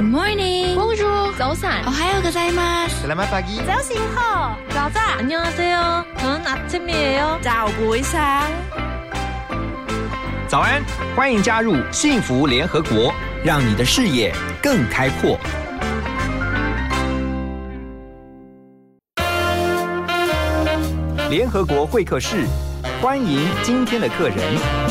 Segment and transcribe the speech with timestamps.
[0.04, 0.76] morning.
[0.76, 1.32] Bonjour.
[1.36, 1.82] 早安。
[1.84, 2.86] 哦，还有个在吗？
[2.86, 4.56] Selamat pagi.早醒好.
[4.70, 5.18] 자자.
[5.18, 6.04] 안녕하세요.
[6.18, 7.40] 저는 아침이에요.
[7.42, 8.48] 早不一상
[10.46, 10.84] 早安，
[11.16, 13.12] 欢迎加入幸福联合国，
[13.44, 14.32] 让你的视野
[14.62, 15.36] 更开阔。
[21.31, 22.45] 联合国会客室，
[23.01, 24.90] 欢迎今天的客人。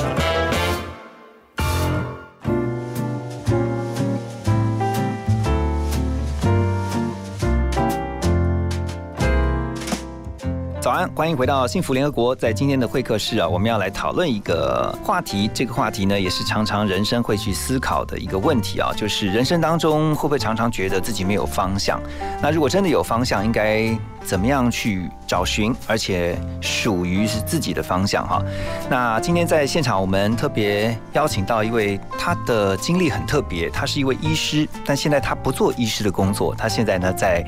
[11.15, 12.35] 欢迎回到幸福联合国。
[12.35, 15.51] 在今天的会客室啊，我们要来讨论一个话题。
[15.53, 22.01] 这个话题呢，也是常常人生会去思考的一个问题啊，就是人生当中会不会常常觉得自己没有方向？
[22.41, 28.43] 那如果真的有方向，应该怎么样去找寻，而且属于是自己的方向哈？
[28.89, 37.45] 那今天在现场，我们特别邀请到一位，他的经历很特别，他是一位医师，但现在他不做医师的工作，他现在呢在。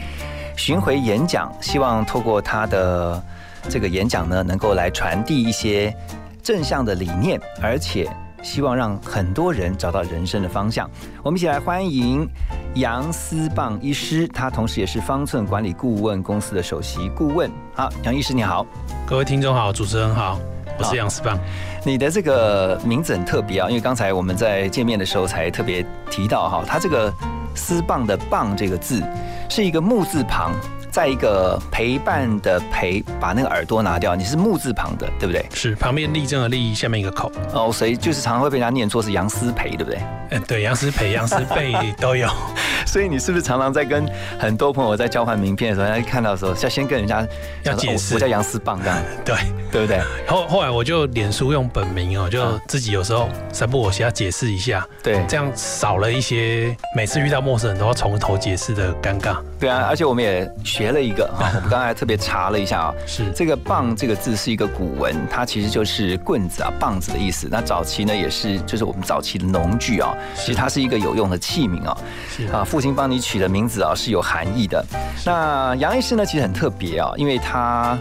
[0.54, 3.20] 巡回演讲，希望透过他的
[3.68, 5.94] 这个演讲呢，能够来传递一些
[6.42, 8.08] 正向的理念，而且
[8.42, 10.88] 希望让很多人找到人生的方向。
[11.22, 12.28] 我们一起来欢迎
[12.74, 17.50] 杨思棒医师，他同时也是方寸管理顾问公司的首席顾问。
[17.74, 18.66] 好，杨医师你好，
[19.06, 20.40] 各位听众好，主持人好，
[20.78, 21.38] 我是杨思棒。
[21.84, 27.12] 你的这个名字很特别啊，因为刚才我们在见面的时候才特别提到哈，他这个。
[27.54, 29.02] 丝棒的棒这个字
[29.50, 30.52] 是一个木字旁，
[30.92, 35.42] 在一个陪伴的陪，把那个耳朵拿掉，你是木字旁的，对不对？
[35.54, 37.32] 是旁边立正的立，下面一个口。
[37.54, 39.98] 哦，所以就是常常会被人家念错是杨思培，对不对？
[40.28, 42.28] 嗯，对，杨思培、杨思贝都有。
[42.86, 44.06] 所以你是不是常常在跟
[44.38, 47.26] 很多朋友在交换名片的时候，人家看到的时候，要先跟人家
[47.64, 48.98] 要解释，我叫杨思棒这样？
[49.24, 49.36] 对，
[49.70, 50.00] 对不对？
[50.26, 59.36] 后后来我就脸书用本名哦，就自己有时候三不我先要解释一下，对，这样少了一些每次遇到陌生人都要从头解释的尴尬。
[59.58, 63.30] 对啊，而且我们也学了一个啊， 我们刚才特别查了一下啊，是。
[63.34, 67.48] 这个棒这个字是一个古文，它其实就是棍子啊、棒子的意思。
[67.50, 71.96] 那早期呢也是就是我们早期的农具啊，其实它是一个有用的器皿啊，
[72.28, 72.46] 是。
[72.48, 74.82] 啊，父亲帮你取的名字啊是有含义的。
[75.26, 77.98] 那杨医师呢其实很特别啊，因为他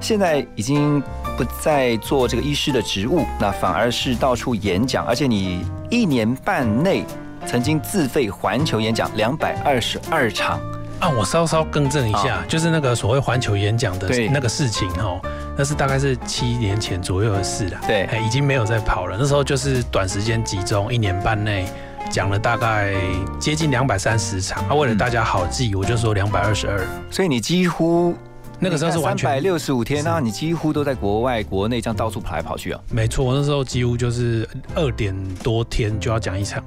[0.00, 1.02] 现在已经
[1.36, 7.04] 不再做这个医师的职务，那反而是到处演讲，而且你一年半内
[7.46, 10.58] 曾经自费环球演讲两百二十二场。
[10.98, 15.20] 啊，我稍稍更正一下，就是那个所谓环球演讲的那个事情哈，
[15.58, 17.78] 那是大概是七年前左右的事了。
[17.86, 19.18] 对，已经没有在跑了。
[19.20, 21.66] 那时候就是短时间集中，一年半内
[22.10, 22.94] 讲了大概
[23.38, 24.66] 接近两百三十场。
[24.68, 26.80] 啊，为了大家好记，我就说两百二十二。
[27.10, 28.14] 所以你几乎
[28.58, 32.80] 那个时候是完全三百六十五天，啊你几乎都在国外、国内这样到处跑来跑去啊。
[32.90, 36.62] 没错，那时候几乎就是二点多天就要讲一场。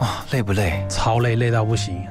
[0.00, 0.84] 哇，累不累？
[0.88, 2.02] 超累，累到不行。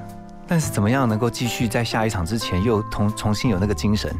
[0.45, 4.13] 但是怎么样能够继续在下一场之前又重重新有那个精神？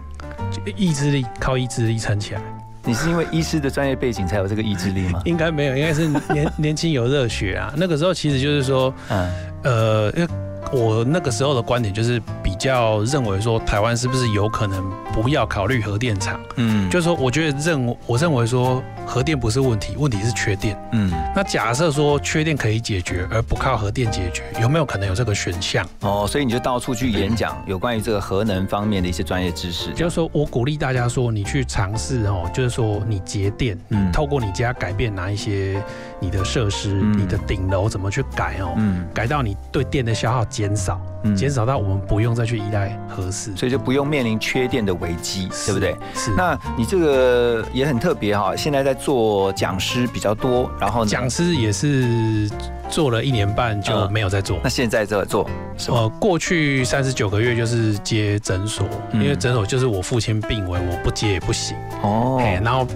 [0.76, 2.42] 意志力靠意志力撑起来。
[2.86, 5.22] 你是因为医师的专业背景才有这个意志力吗？
[5.26, 7.74] 应该没有，应该是年年轻有热血啊。
[7.78, 9.32] 那个时候其实就是说，嗯，
[9.64, 10.28] 呃，因为
[10.72, 16.40] 我那个时候的观点就是比较认为说，台湾是不是有可能不要考虑核电厂？
[16.56, 18.84] 嗯，就是说，我觉得认我认为说。
[19.06, 20.82] 核电不是问题，问题是缺电。
[20.94, 25.86] 嗯，那假设说缺电可以解决，而不靠核电解决，有没有可能有这个选项？
[26.00, 29.92] 哦，所以你就到处去演讲，有关于这个核能方面的一些专业知识。
[29.92, 35.84] 就是说我鼓励大家说，你去尝试哦，就是说你节电，嗯，透过你家改变哪一些
[36.22, 40.98] 你的设施，你的顶楼怎么去改哦，嗯，改到你对电的消耗减少。
[41.38, 45.96] 减少到我们不用再去依赖核四，所以就不用面临缺电的危机，对不对？
[46.16, 46.32] 是。
[46.36, 52.50] 那你这个也很特别哈，现在在做讲师比较多，然后讲师也是
[52.90, 54.58] 做了一年半就没有在做。
[54.64, 55.48] 那现在在做？
[55.90, 61.76] 呃，过去三十九个月就是接诊所，因为诊所就是我父亲病危，我不接也不行。
[62.02, 62.42] 哦。
[62.64, 62.88] 然后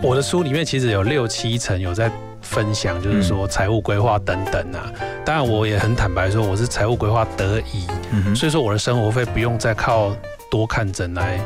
[0.00, 2.08] 我的书里面其实有六七成有在。
[2.42, 4.86] 分享就是说财务规划等等啊，
[5.24, 7.88] 当然我也很坦白说我是财务规划得宜，
[8.36, 10.14] 所以说我的生活费不用再靠
[10.48, 11.40] 多看诊来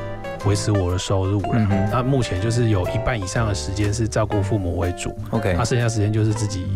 [0.46, 1.88] 维持我的收入了。
[1.92, 6.66] 那目前就是有一半以上的时间是照顾父母为主，OK，那剩下时间就是自己。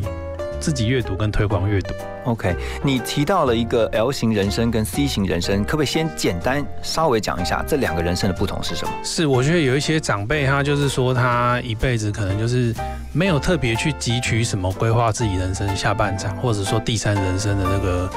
[0.60, 1.92] 自己阅读跟推广阅读。
[2.24, 8.92] OK，你提到了一个 L 型人生跟 C 型人生，可不可以先简单稍微讲一下这两个人生的不同是什么？
[9.02, 12.74] 是，我觉得有一些长辈他就是说他一辈子可能就是
[13.12, 18.10] 没有特别去汲取什么规划自己人生下半场，或者说第三人生的那个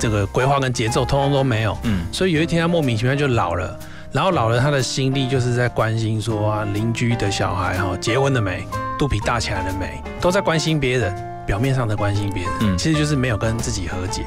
[0.00, 1.78] 这个规划跟节奏，通通都没有。
[1.84, 3.78] 嗯，所以有一天他莫名其妙就老了，
[4.14, 8.64] 然后老人他的心力就是在关心说啊，邻居的小孩哈结婚了没，
[8.96, 11.12] 肚皮大起来了没，都在关心别人，
[11.44, 14.24] 表面上的关心别人，嗯，其实就是没有跟自己和解，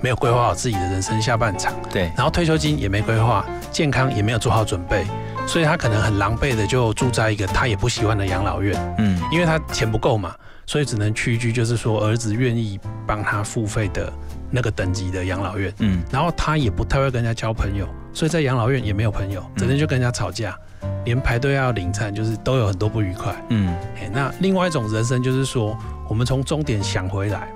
[0.00, 1.74] 没有规划好自己的人生下半场。
[1.90, 5.04] 对，然后退休金也没规划，健康也没有做好准备。
[5.48, 10.32] 所以他可能很狼狈的就住在一个他也不喜欢的养老院，嗯，因为他钱不够嘛，
[10.64, 14.12] 所以只能屈居，就是说儿子愿意帮他付费的
[14.54, 20.56] 那个等级的养老院，嗯，然后他也不太会跟人家交朋友，所以在养老院也没有朋友，整天就跟人家吵架，
[21.04, 23.74] 连排队要领餐就是都有很多不愉快，嗯，
[24.12, 25.76] 那另外一种人生就是说，
[26.08, 27.48] 我们从终点想回来，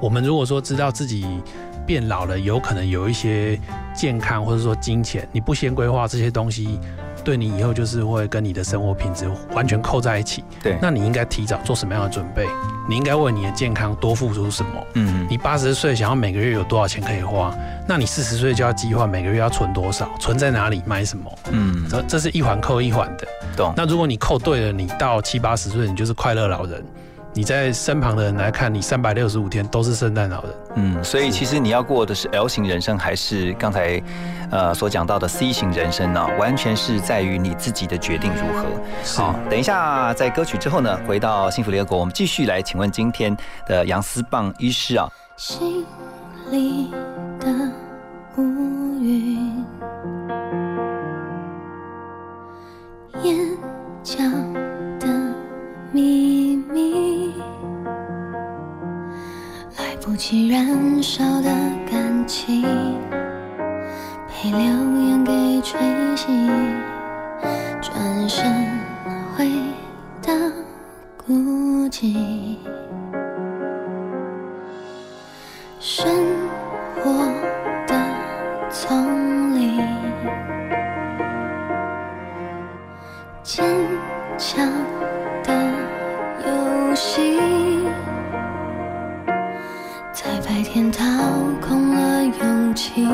[0.00, 1.24] 我们如果说知道自己
[1.86, 3.56] 变老了，有可能有一些
[3.94, 6.80] 健康或者说金钱，你不先规划这些东西。
[7.20, 10.42] 对你以后就是会跟你的生活品质完全扣在一起。
[10.62, 12.46] 对，那你应该提早做什么样的准备？
[12.88, 14.86] 你应该为你的健康多付出什么？
[14.94, 17.54] 嗯，你八十岁想要每个月有多少钱可以花？
[17.86, 20.10] 那你四十岁就要计划每个月要存多少？
[20.18, 20.82] 存在哪里？
[20.86, 21.30] 买什么？
[21.52, 23.26] 嗯，这这是一环扣一环的。
[23.56, 23.72] 懂。
[23.76, 26.84] 那如果你扣对了，你到七八十岁，你就是快乐老人。
[27.32, 30.52] 你在身旁的人来看，你三百六十五天都是圣诞老人。
[30.74, 34.02] 嗯，所以其实你要过的是 L 型人生，还是刚才
[34.50, 36.26] 呃所讲到的 C 型人生呢？
[36.38, 38.66] 完全是在于你自己的决定如何。
[39.16, 45.08] 好，等一下在歌曲之后呢，回到幸福联合国，我们继续来请问今天的杨思棒医师啊。
[45.36, 45.86] 心
[46.50, 46.90] 里
[47.38, 47.48] 的
[48.36, 48.42] 乌
[49.00, 49.64] 云，
[53.22, 53.56] 眼
[54.02, 54.18] 角
[54.52, 54.69] 的
[55.92, 57.34] 秘密。
[59.78, 61.50] 来不及燃烧的
[61.90, 62.62] 感情，
[64.28, 65.80] 被流言给吹
[66.16, 66.26] 熄，
[67.80, 68.44] 转身
[69.36, 69.50] 回
[70.22, 70.32] 到
[71.16, 71.34] 孤
[71.88, 72.56] 寂。
[75.78, 76.08] 生
[76.96, 77.10] 活
[77.86, 77.94] 的
[78.70, 79.80] 丛林，
[83.42, 83.64] 坚
[84.36, 84.66] 强
[87.00, 87.40] 游戏。
[90.46, 91.04] 白天掏
[91.60, 93.06] 空了勇气，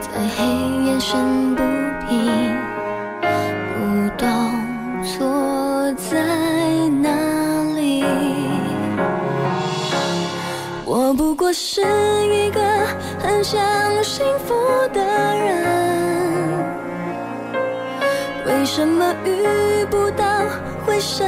[0.00, 0.44] 在黑
[0.84, 1.62] 夜深不
[2.06, 2.56] 平，
[3.72, 3.76] 不
[4.18, 4.26] 懂
[5.04, 6.18] 错在
[7.00, 7.08] 哪
[7.76, 8.04] 里。
[10.84, 11.80] 我不过是
[12.26, 12.60] 一个
[13.20, 13.62] 很想
[14.02, 14.54] 幸福
[14.92, 15.64] 的人，
[18.44, 20.26] 为什么遇不到
[20.84, 21.26] 会生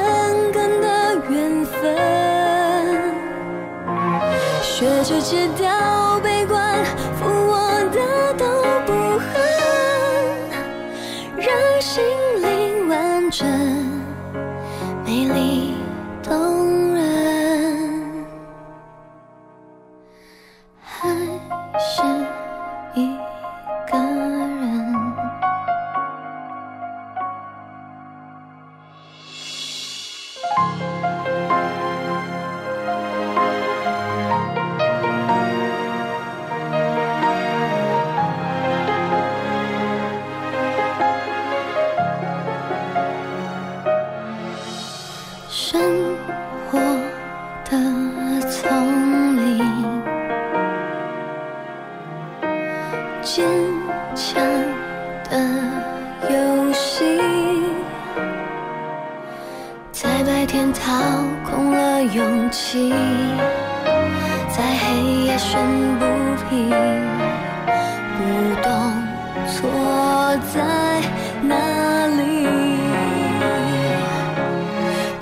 [5.20, 6.67] 戒掉悲观，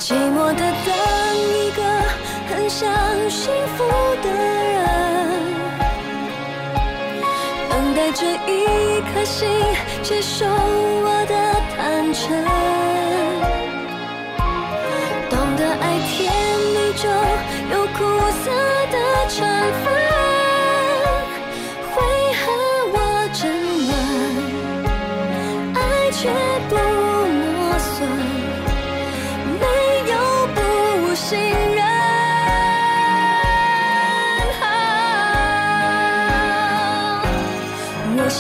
[0.07, 0.95] 寂寞的等
[1.37, 1.83] 一个
[2.49, 2.89] 很想
[3.29, 3.83] 幸福
[4.23, 4.79] 的人
[7.69, 9.49] 等待着一颗心
[10.05, 11.35] 接受我的
[11.75, 12.31] 坦诚。
[15.29, 16.33] 懂得爱甜
[16.73, 17.11] 蜜中
[17.73, 18.05] 有苦
[18.45, 18.53] 涩
[18.93, 19.45] 的成
[19.83, 20.16] 分。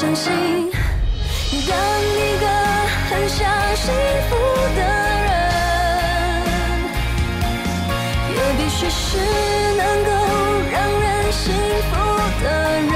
[0.06, 0.30] 相信，
[1.50, 1.76] 当
[2.14, 2.46] 一个
[3.10, 3.38] 很想
[3.74, 3.92] 幸
[4.28, 4.36] 福
[4.76, 4.80] 的
[5.26, 5.28] 人，
[8.30, 9.18] 也必须是
[9.76, 10.08] 能够
[10.70, 11.42] 让人幸
[11.90, 11.92] 福
[12.44, 12.46] 的
[12.82, 12.94] 人。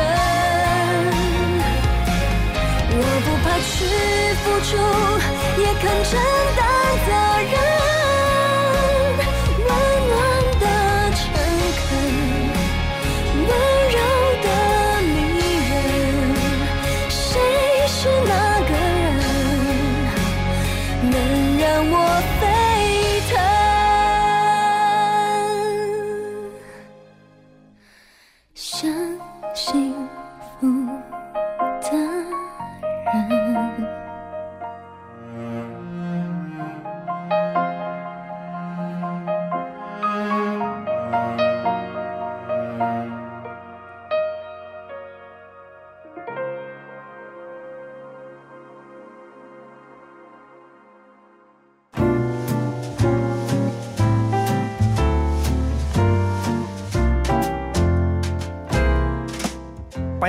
[2.92, 3.68] 我不怕去
[4.44, 4.70] 付出，
[5.60, 6.39] 也肯承。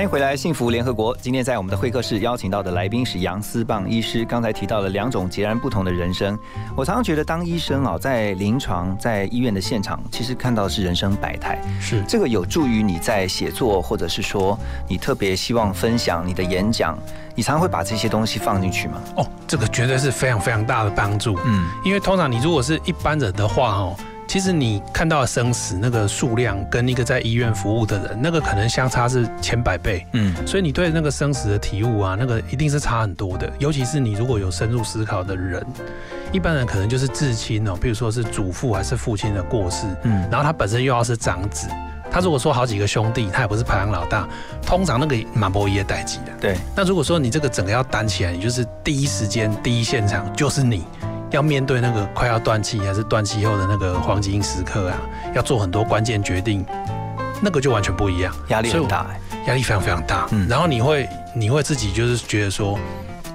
[0.02, 1.16] 欢迎回来，幸福联合国。
[1.18, 4.24] 今天在我们的会客室邀请到的来宾是杨思棒医师。
[4.24, 6.36] 刚才提到了两种截然不同的人生。
[6.76, 11.56] 我常常觉得当医生啊，在临床、在医院的现场，其实看到的是人生百态。
[11.80, 16.98] 是这个有助于你在写作，或者是说你特别希望分享你的演讲，
[17.36, 19.00] 你常常会把这些东西放进去吗？
[19.18, 21.38] 哦，这个绝对是非常非常大的帮助。
[21.44, 23.96] 嗯，因为通常你如果是一般人的话，哦。
[24.32, 30.06] 其实你看到的生死那个数量，跟一个在医院服务的人，那个可能相差是千百倍。
[30.12, 33.52] 嗯，所以你对那个生死的体悟啊，那个一定是差很多的。
[33.58, 35.62] 尤其是你如果有深入思考的人，
[36.32, 41.68] 一般人可能就是至亲哦，比如说是祖父还是父亲的过世，嗯，然后他本身又要是长子，
[42.10, 44.26] 他如果说好几个兄弟，他也不是排行老大，
[44.64, 46.32] 通常那个蛮不也待机的。
[46.40, 50.84] 对，那如果说你这个整个要担起来，你就是第一时间、第一现场就是你。
[51.32, 54.98] 要面对那个快要断气还是断气后的那个黄金时刻啊，
[55.34, 56.64] 要做很多关键决定，
[57.40, 59.06] 那个就完全不一样，压力很大，
[59.46, 60.28] 压力非常非常大。
[60.30, 62.78] 嗯，然后你会你会自己就是觉得说，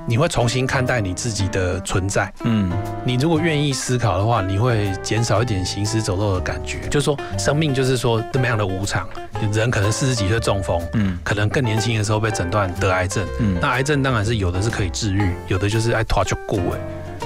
[0.05, 2.31] 你会重新看待你自己的存在。
[2.43, 2.71] 嗯，
[3.03, 6.87] 你如果愿意思考的话，你会减少一点行尸走肉的感觉。
[6.89, 9.09] 就是说，生命就是说这么样的无常，
[9.51, 16.79] 人可能四十几岁中风，嗯，可能更年轻的时候被诊断得癌症，嗯，那癌症当然是有的是可以治愈，有的就是爱拖就过哎。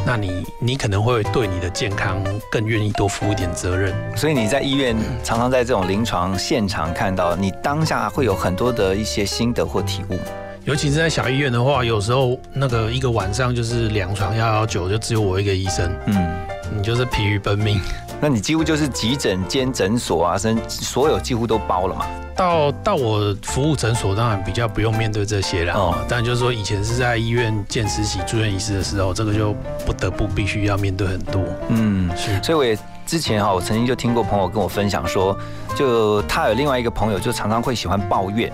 [0.05, 10.17] 那你你可能会对你的健康更愿意多负一点责任，所以你在医院常常在这种临床现场看到，你当下会有很多的一些心得或体悟。
[10.65, 16.35] 尤其是在小医院的话，有时候那个一个晚上就是两床幺幺九，就只有我一个医生，嗯，
[16.75, 17.79] 你就是疲于奔命。
[18.19, 22.05] 那你几乎就是急诊兼诊所啊，甚所有几乎都包了嘛。
[22.35, 25.73] 到到我服务诊所，当然比较不用面对这些了。
[25.73, 29.53] 哦，但就是说以前是在医院见实习住院医师的时候，这个就
[29.85, 31.43] 不得不必须要面对很多。
[31.69, 32.41] 嗯，是。
[32.43, 35.37] 所以我也之前哈，我曾经就听过朋友跟我分享说，
[35.75, 38.51] 就他有另外一个朋友，就常常会喜欢抱怨。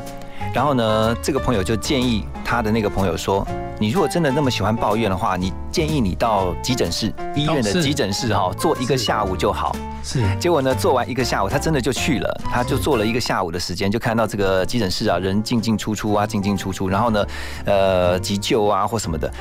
[0.58, 3.48] 然后呢，这个朋友就建议他的那个朋友说。
[3.80, 9.76] 你如果真的那么喜欢抱怨的话，你建议你到急诊室医院的急诊室哈，做一个下午就好。
[10.04, 10.24] 是。
[10.40, 17.24] 结果呢，做完一个下午，他真的就去了，他就做了一个下午的时间，就看到这个急诊室啊，人进进出出啊，进进出出，然后呢，
[17.66, 19.32] 呃，急救啊或什么的。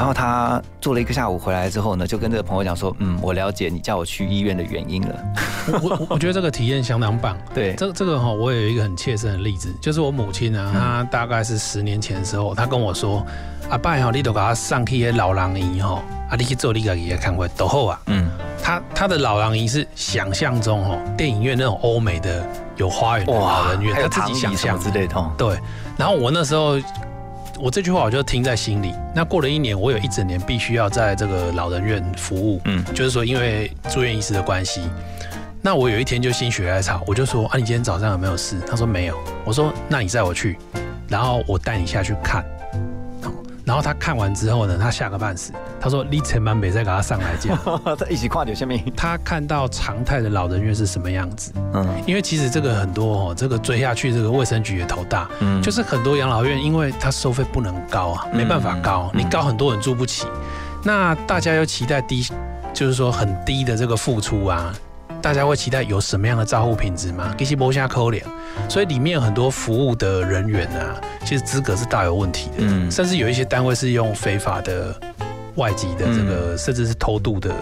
[0.00, 5.14] 然后他做了一个下午回来之后呢，就跟这个朋友讲说，嗯，我了解你叫我去医院的原因了。
[5.82, 7.36] 我我觉得这个体验相当棒。
[7.52, 13.22] 对，这这个哈，我有一个很切身的例子，就是我母亲呢，她大概是十年前的时候，她跟我说。
[13.68, 18.00] 阿爸哈，你都给他上去的老人院哈，啊，你去做你个爷爷看会都好啊。
[18.06, 18.28] 嗯，
[18.60, 25.32] 他他的老人院是想象中哈，电影院那种欧美的有花园的老人院，他自己想象之类的。
[25.38, 25.56] 对，
[25.96, 26.80] 然后我那时候，
[27.62, 28.94] 我这句话我就听在心里。
[29.14, 32.58] 那过了一年，我有一整年必须要在这个老人院服务。
[32.64, 34.80] 嗯，就是说因为住院医师的关系，
[35.60, 38.58] 那我有一天就心血来潮，我就说啊，你今天早上有没有事？
[38.66, 39.18] 他说没有。
[39.44, 40.56] 我说那你载我去，
[41.06, 42.42] 然后我带你下去看。
[43.70, 45.52] 然后他看完之后呢，他吓个半死。
[45.80, 47.56] 他说：“你千万别再给他上来讲。
[47.96, 48.82] ”他一起跨掉下面。
[48.96, 51.52] 他看到常态的老人院是什么样子？
[51.72, 55.30] 嗯，因为其实这个很多哦，这个追下去，这个卫生局也头大。
[55.38, 60.26] 嗯，就是很多养老院，因为它收费不能高啊，没办法高，你高很多人住不起。
[60.82, 62.26] 那大家又期待低，
[62.74, 64.74] 就是说很低的这个付出啊。
[65.20, 67.34] 大家会期待有什么样的照护品质吗？
[67.36, 68.24] 给些摸下抠脸，
[68.68, 72.56] 所以里面很多服务的人员啊，其实资格是大有问题的。
[72.58, 74.94] 嗯，甚至有一些单位是用非法的
[75.56, 77.54] 外籍的这个，甚至是偷渡的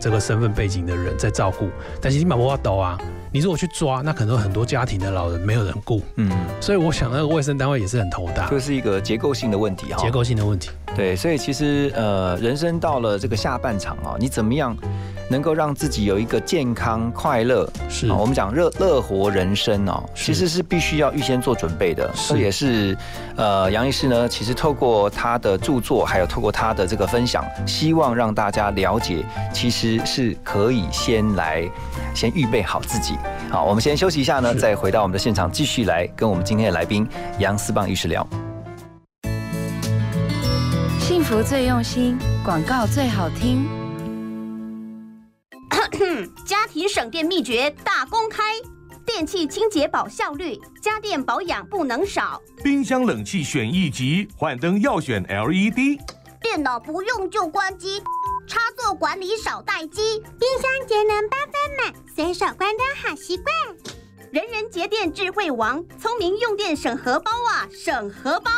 [0.00, 1.68] 这个身份背景的人在照顾。
[2.00, 2.98] 但是你马不法抖啊，
[3.30, 6.02] 你如果去抓，那可能很多家庭的老人没有人顾。
[6.16, 6.30] 嗯，
[6.60, 8.48] 所以我想那个卫生单位也是很头大。
[8.50, 10.02] 这是一个结构性的问题哈。
[10.02, 10.70] 结构性的问题。
[10.94, 14.76] 对，所以其实呃，人生到了这个下半场啊，你怎么样？
[15.30, 22.10] 能够让自己有一个健康快乐，是我们讲乐乐活人生哦，其实是必须要预先做准备的。
[22.28, 22.94] 这也是
[23.34, 31.66] 呃杨医师呢，其实透过他的著作，还有透过他的这个分享，希望让大家了解，其实是可以先来
[32.14, 33.16] 先预备好自己。
[33.50, 37.08] 好，我们先休息一下呢，再回到我们的现场，继续来跟我们今天的来宾
[37.38, 38.53] 杨思棒医师聊。
[41.06, 43.68] 幸福最用心，广告最好听。
[46.46, 48.54] 家庭省电秘诀大公开，
[49.04, 52.40] 电器清洁保效率，家电保养不能少。
[52.62, 56.00] 冰箱冷气选一级，换灯要选 LED。
[56.40, 58.02] 电脑不用就关机，
[58.46, 60.22] 插座管理少待机。
[60.40, 61.52] 冰箱节能八分
[61.84, 63.46] 满，随手关灯好习惯。
[64.32, 68.50] 人人节电智慧王，聪明用电省荷包啊，省荷包。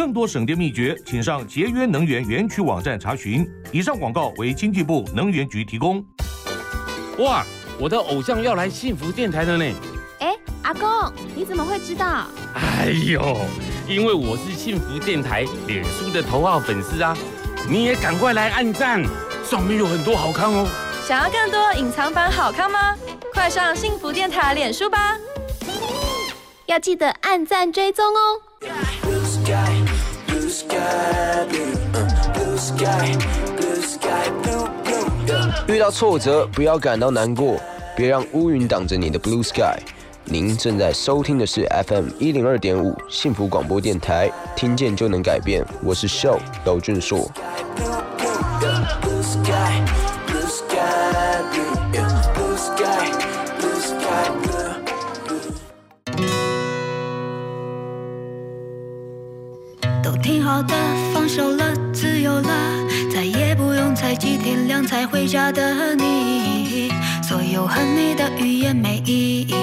[0.00, 3.46] 更多省电秘诀，请上节约能源园区网站查询。
[3.70, 6.02] 以上广告为经济部能源局提供。
[7.18, 7.44] 哇，
[7.78, 9.74] 我的偶像要来幸福电台了呢！
[10.20, 10.34] 哎。
[10.62, 12.26] 阿公，你怎么会知道？
[12.54, 13.42] 哎呦，
[13.86, 17.14] 因为我是幸福电台脸书的头号粉丝啊！
[17.68, 19.04] 你也赶快来按赞，
[19.44, 20.66] 上面有很多好看哦。
[21.06, 22.96] 想要更多隐藏版好看吗？
[23.34, 25.18] 快上幸福电台脸书吧！
[26.64, 28.40] 要记得按赞追踪哦。
[35.68, 37.60] 遇到挫折不要感到难过，
[37.96, 39.78] 别让乌云挡着你的 blue sky。
[40.24, 45.64] 您正在收听的是 FM 一零二点五幸福广播电台，听见就能改变。
[45.82, 47.30] 我是 Show 娄俊硕。
[60.22, 60.74] 挺好的，
[61.12, 62.50] 放手了，自由了，
[63.12, 66.90] 再也不用猜忌天亮才回家的你。
[67.22, 69.54] 所有恨你的语言没意义，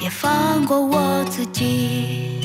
[0.00, 2.40] 也放过我自己。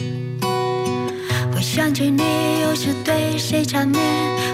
[1.53, 2.23] 会想起你，
[2.61, 4.01] 又是对谁缠绵？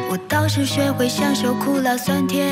[0.09, 2.47] 我倒是学会享受苦辣酸甜，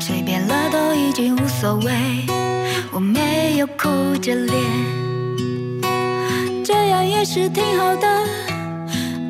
[0.00, 1.92] 随便了都已经无所谓，
[2.92, 4.56] 我没有哭着脸，
[6.64, 8.08] 这样也是挺好的。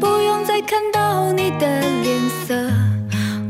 [0.01, 2.55] 不用再看到你的脸色，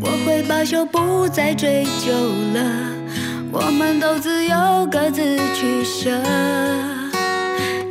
[0.01, 2.13] 我会罢休，不再追究
[2.55, 2.61] 了。
[3.53, 6.11] 我们都自由，各自取舍，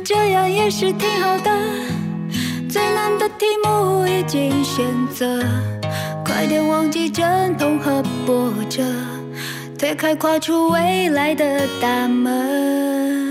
[0.04, 1.50] 这样也是挺好的。
[2.68, 5.42] 最难的题目已经选择，
[6.24, 8.82] 快点忘记阵痛和波折，
[9.78, 13.23] 推开跨出未来的大门，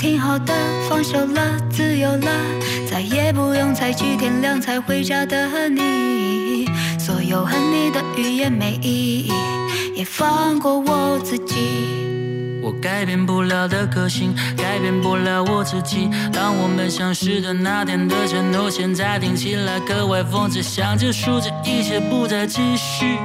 [0.00, 0.54] 挺好的，
[0.88, 2.28] 放手了，自由了。
[2.90, 6.64] 再也不用猜几天亮才回家的你，
[6.98, 9.32] 所有恨你的语言没意义，
[9.94, 11.54] 也放过我自己。
[12.62, 16.08] 我改变不了的个性，改变不了我自己。
[16.32, 23.18] 当我们相识的那天的承诺，现在听起来格外讽刺，想结束这一切，不再继续，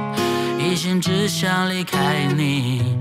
[0.58, 2.98] 一心只想离开你。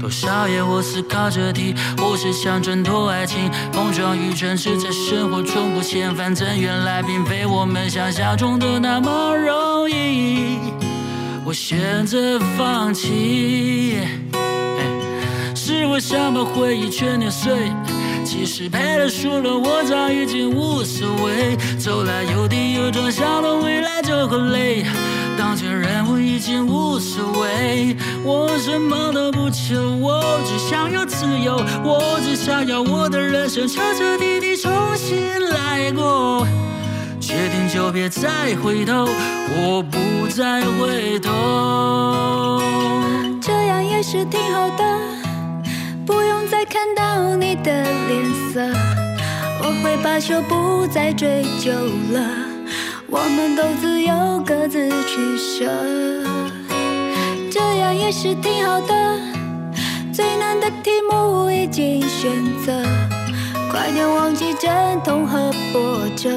[0.00, 10.58] 多少夜我思考这题，或是想挣脱爱情，碰撞与诚实在生活中不嫌反正原来并非我们想象中的那么容易。
[11.44, 13.98] 我选择放弃，
[15.54, 17.72] 是我想把回忆全碾碎。
[18.24, 21.56] 其实赔了输了，我早已经无所谓。
[21.78, 24.84] 走来有跌有撞，想到未来就很累。
[25.38, 35.16] 当前人物已经无所谓，我什么都不求，我只想要自由，我只想要我的人生彻彻底底重新
[35.48, 36.44] 来过。
[37.20, 39.08] 决定就别再回头，
[39.54, 42.60] 我不再回头。
[43.40, 44.84] 这样也是挺好的，
[46.04, 48.60] 不用再看到你的脸色，
[49.62, 51.70] 我会罢休，不再追究
[52.12, 52.47] 了。
[53.10, 54.12] 我们都自由，
[54.44, 55.64] 各自取舍，
[57.50, 59.18] 这样也是挺好的。
[60.12, 62.30] 最难的题目已经选
[62.66, 62.84] 择，
[63.70, 64.70] 快点忘记阵
[65.02, 66.30] 痛和波折，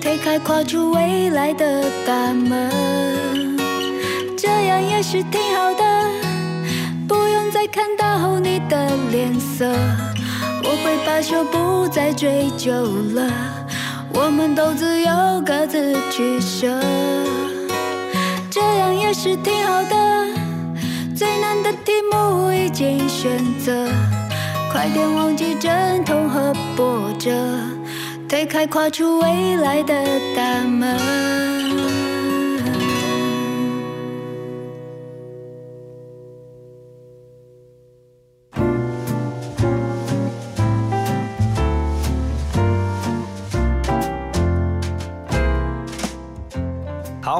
[0.00, 3.56] 推开跨出未来的大门，
[4.36, 6.10] 这样也是挺好的。
[7.06, 9.64] 不用再看到你的脸色，
[10.64, 12.72] 我会罢休，不再追究
[13.14, 13.55] 了。
[14.18, 16.66] 我们都自由，各自取舍，
[18.50, 20.26] 这样也是挺好的。
[21.14, 23.86] 最难的题目已经选择，
[24.72, 27.30] 快点忘记阵痛和波折，
[28.26, 29.94] 推开跨出未来的
[30.34, 31.65] 大门。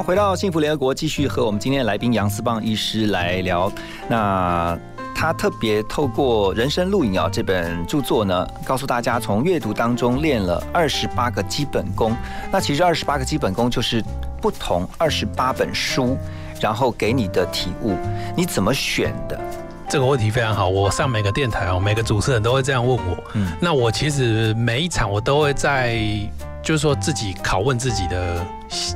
[0.07, 3.69] 回到幸福联合国，继续和我们今天的来宾杨思棒医师来聊。
[4.07, 4.79] 那
[5.13, 12.15] 他特别透过《人生录影》啊这本著作呢，告诉大家从阅读当中练了二十八个基本功。
[12.49, 14.01] 那其实二十八个基本功就是
[14.41, 16.17] 不同二十八本书，
[16.61, 17.93] 然后给你的体悟，
[18.33, 19.37] 你怎么选的？
[19.89, 23.17] 这个问题非常好，我上每个电台哦，每个主持人都会这样问我。
[23.33, 25.99] 嗯，那我其实每一场我都会在。
[26.67, 28.45] 就是说自己拷问自己的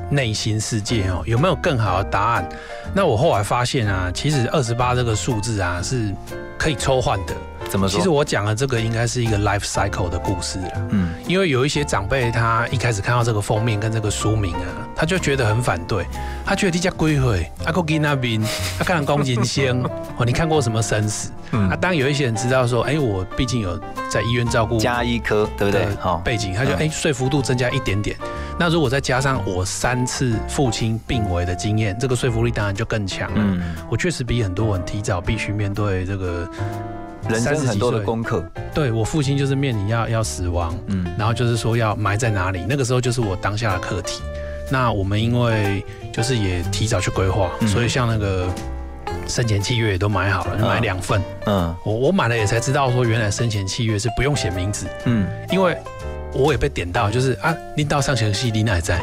[0.10, 2.50] 内心世界哦，有没有更好的答案？
[2.94, 6.14] 那我后来发现啊，其实二十八这个数字啊是
[6.58, 7.34] 可以抽换的
[7.72, 7.98] 怎么说？
[7.98, 10.88] 其实我讲的这个应该是一个 life cycle 的故事了。
[10.90, 16.06] 嗯，因为有一些长辈他一开始看到这个封面跟这个书名啊，他就觉得很反对，
[16.46, 18.42] 他觉得这家归回阿哥给那边，
[18.78, 19.74] 他看了宫金仙
[20.18, 21.32] 哦，你看过什么生死？
[21.52, 23.80] 嗯，啊，当有一些人知道说，哎，我毕竟有
[24.10, 25.88] 在医院照顾加医科，对不对？
[26.00, 28.18] 好，背景他就哎说服度增加一点点。
[28.60, 33.38] 那如果再加上我三次父亲病危的经验，这个说服力当然就更强了。
[33.38, 36.48] 嗯，我确实比很多人提早必须面对这个
[37.30, 38.44] 人生很多的功课。
[38.74, 44.22] 对我父亲就是面临要要死亡，嗯，然后就是说要埋在哪里，那个时候就是我当下的课题。
[44.72, 48.48] 那我们因为就是也提早去规划，所以像那个
[49.28, 51.22] 生前契约也都买好了，买两份。
[51.46, 54.86] 嗯，我我买了也才知道说原来生前契约是不用写名字。
[55.06, 55.78] 嗯，因为。
[56.34, 59.02] 我也被点到，就是啊，拎到上前戏，你奶在？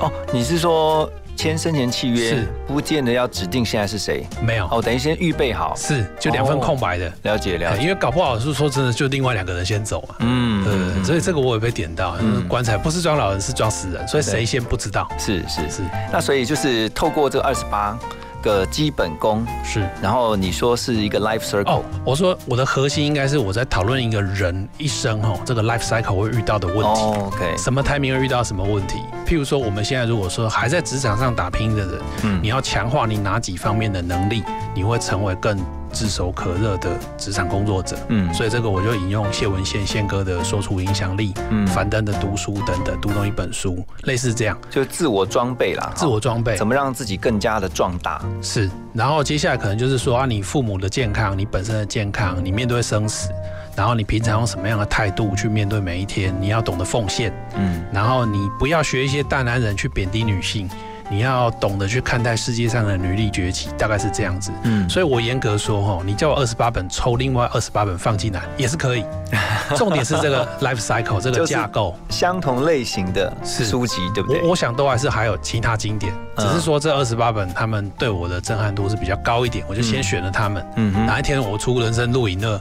[0.00, 4.26] 哦，你是说签生前契约是不见得要指定现在是谁？
[4.42, 7.82] 没有哦，等于先预备好，是就两份空白的，了解了解。
[7.82, 10.16] 因为搞不好是说真的，就另外两个人先走嘛。
[10.18, 12.14] 嗯，对，所以这个我也被点到，
[12.46, 15.08] 棺材不是装老人，是装死人，所以谁先不知道？
[15.18, 15.82] 是是是。
[16.12, 17.98] 那所以就是透过这二十八。
[18.42, 19.46] 个基本功。
[19.64, 28.98] 是，然后你说是一个 life circle，哦，我说我的核心应该是我在讨论一个人一生哦，这个 life cycle 会遇到的问题，OK，什么 timing 会遇到什么问题？
[29.26, 34.42] 譬如说我们现在如果说还在职场上打拼的人，嗯，你要强化你哪几方面的能力，
[34.74, 35.58] 你会成为更。
[35.92, 48.22] 炙手可热的职场工作者，嗯，所以这个我就引用谢文宪宪哥的说出影响力，嗯，樊登的读书等等，读懂一本书，类似这样，就自我装备啦，自我装备，怎么让自己更加的壮大？
[48.40, 53.30] 是，然后接下来可能就是说啊，你父母的健康，你本身的健康，你面对生死，
[53.76, 56.34] 然后你平常用什么样的态度去面对每一天？
[56.40, 60.68] 你要懂得奉献，嗯，然后你不要学一些大男人去贬低女性。
[61.10, 64.52] 你要懂得去看待世界上的女力崛起，大概是这样子。
[64.62, 69.04] 嗯，所以我严格说哈，你叫我二十八本抽另外二十八本放进来也是可以。
[69.76, 74.40] 重点是这个 life cycle 这个架构，相同类型的书籍，对不对？
[74.42, 80.64] 我我想都还是还有其他经典，只是说这二十八本他们对我的震撼度是比较高一点，我就先选了他们。
[80.76, 82.60] 嗯，哪一天我出人生露营了，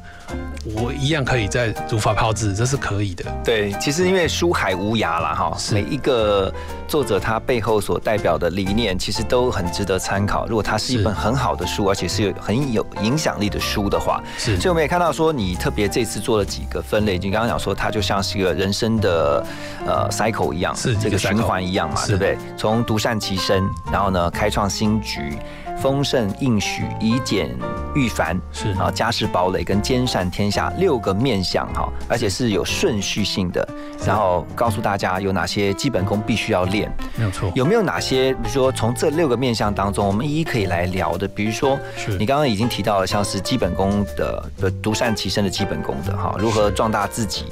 [0.75, 3.25] 我一样可以在如法炮制，这是可以的。
[3.43, 6.51] 对，其实因为书海无涯啦哈，每一个
[6.87, 8.29] 作者他背后所代表。
[8.39, 10.45] 的理念其实都很值得参考。
[10.45, 14.55] 如果它是一本很好的书，而且是有很有影响力的书的话，是。
[14.57, 19.45] 所以我们也看到说，你特别这次做了几个分类，你刚刚讲说，它就像是一个人生的
[19.85, 22.37] 呃 cycle 一样，是这个循环一样嘛，对不对？
[22.55, 25.37] 从独善其身，然后呢，开创新局。
[25.81, 27.49] 丰盛应许，以简
[27.95, 33.67] 御繁，是啊，家世堡垒跟兼善天下六个面相哈，而且是有顺序性的，
[34.05, 37.51] 然后告诉大家有哪些基本功必须要练，没有错。
[37.55, 41.27] 有没有哪些，比如说从这六个面相当中，我们一一可以来聊的？
[41.27, 47.45] 比如说，是你刚刚已经提到了，像是基本功的，呃，独善其身的基本功的哈，如何壮大自己。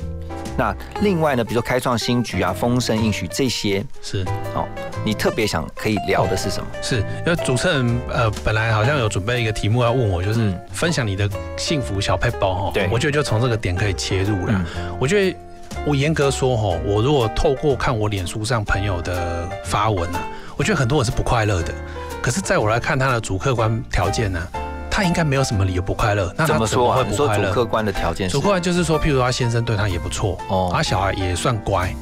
[0.58, 4.68] 那另外呢，比如说开创新局啊、丰盛应许这些，是哦。
[5.08, 6.68] 你特别想可以聊的是什么？
[6.82, 12.72] 是因为主持人呃，本来好像有准备一个题目要问我，就是分享你的幸福小配包哈。
[12.74, 14.66] 对，我觉得就从这个点可以切入了。
[15.00, 15.38] 我觉得
[15.86, 20.20] 我严格说哈，我如果透过看我脸书上朋友的发文啊，
[20.58, 21.74] 我觉得很多人是不快乐的。
[22.22, 24.46] 可是在我来看他的主客观条件呢？
[24.92, 27.48] 他应该没有什么理由不快乐，那怎么说会不快乐？
[27.48, 31.96] 主客观的条件，主客观就是说，譬如他先生对他也不错，哦，他小孩也算乖，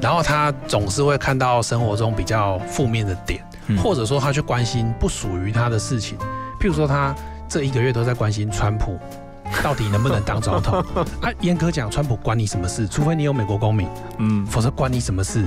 [0.00, 3.42] 然后他总是会看到生活中比较负面的点，
[3.82, 6.16] 或者说他去关心不属于他的事情，
[6.60, 7.14] 譬如说他
[7.48, 8.98] 这一个月都在关心川普
[9.62, 10.78] 到底能不能当总统，
[11.22, 12.86] 啊，严格讲，川普关你什么事？
[12.88, 15.44] 除非你有美国公民，嗯，否则关你什么事？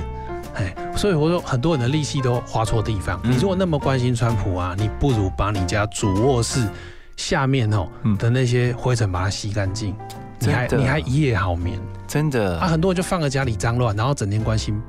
[0.56, 3.20] 哎，所以我说很多人的力气都花错地方。
[3.22, 6.66] 你如果那么关心川普啊，你不如把你家主卧室
[7.16, 7.86] 下面哦
[8.18, 9.94] 的那些灰尘把它吸干净，
[10.40, 11.78] 你还你还一夜好眠。
[12.06, 14.80] 真的啊，很多人就放在家里脏乱，然后整天关心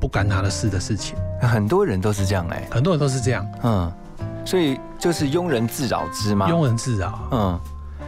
[0.00, 1.16] 不干他的事的事情。
[1.40, 3.46] 很多人都是这样哎，很多人都是这样。
[3.62, 3.92] 嗯，
[4.44, 6.48] 所以就是庸人自扰之嘛。
[6.48, 7.28] 庸人自扰。
[7.32, 7.60] 嗯。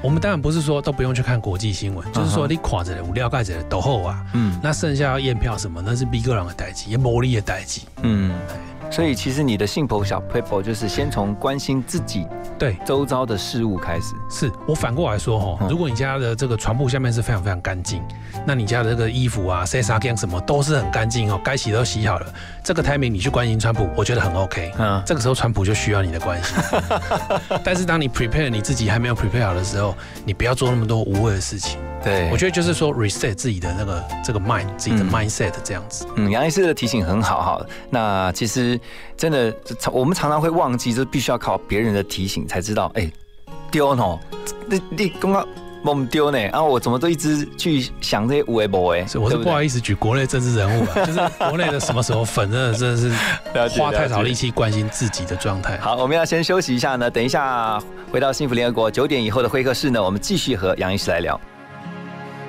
[0.02, 8.30] 我们当然不是说都不用去看国际新闻，就是说你垮着的、无料盖着的都后啊，嗯，那剩下要验票什么，那是 B 个人的代际，也魔力的代际，嗯。
[8.90, 12.26] 所以其实你的幸福小 paper 就是先从关心自己
[12.58, 14.14] 对周遭的事物开始。
[14.30, 18.02] 是我反过来说哈，如果你家的这个床铺下面是非常非常干净，
[18.46, 22.26] 那你家的这个衣服啊、塞沙干什么都是很干净哦，该洗都洗好了。
[22.62, 24.72] 这个 timing 你去关心川普，我觉得很 OK。
[24.78, 26.56] 嗯，这个时候川普就需要你的关心。
[27.62, 29.94] 但是当你 prepare 你自己还没有 prepare 好的时候，
[30.24, 31.78] 你不要做那么多无谓的事情。
[32.06, 36.06] 对，我觉得就是说 reset 自己的那个这个 mind，自己的 mindset 这样子。
[36.14, 37.66] 嗯，杨医师的提醒很好哈。
[37.90, 38.78] 那其实
[39.16, 39.52] 真的，
[39.92, 42.92] 我们常常会忘记，就必须要靠别人的提醒才知道。
[42.94, 43.10] 哎，
[43.72, 44.20] 丢哦，
[44.68, 45.44] 你你刚刚
[45.82, 55.76] 梦丢呢，然后我怎么都一直去想这些无为不为，我是不好意思举国内政治人物啊， 就是国内的什么时候粉，真的真的是花太少力气关心自己的状态。
[55.78, 61.40] 好，我们要先休息一下呢，等一下回到幸福联合国九点以后的会客室呢，我们继续和杨医师来聊。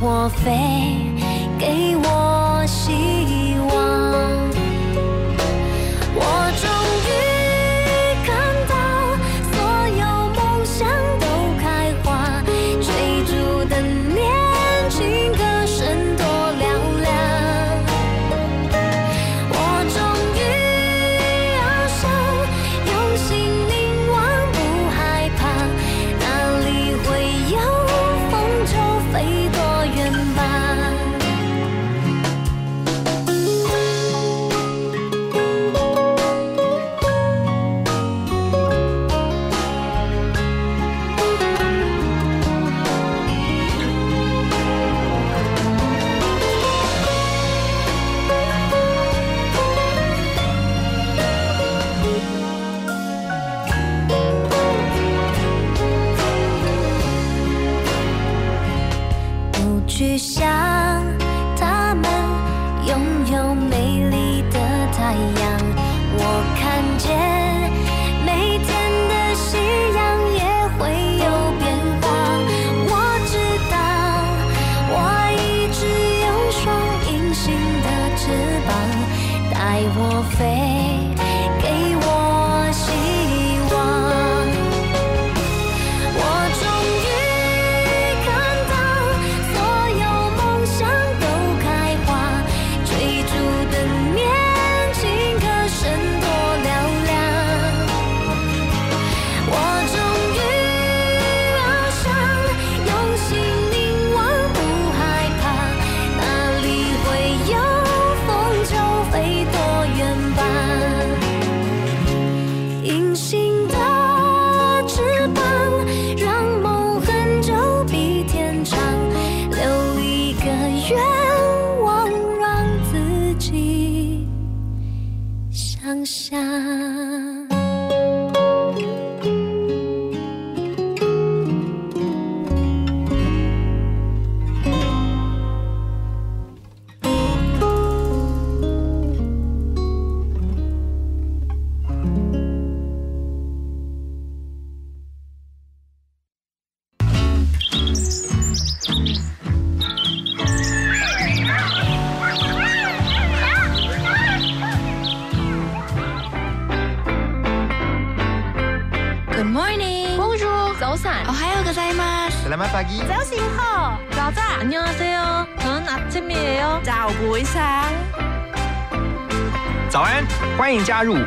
[0.00, 1.12] 我飞，
[1.58, 2.37] 给我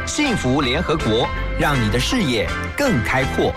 [0.06, 1.28] 幸福联合国，
[1.60, 3.54] 让你的视野更开阔。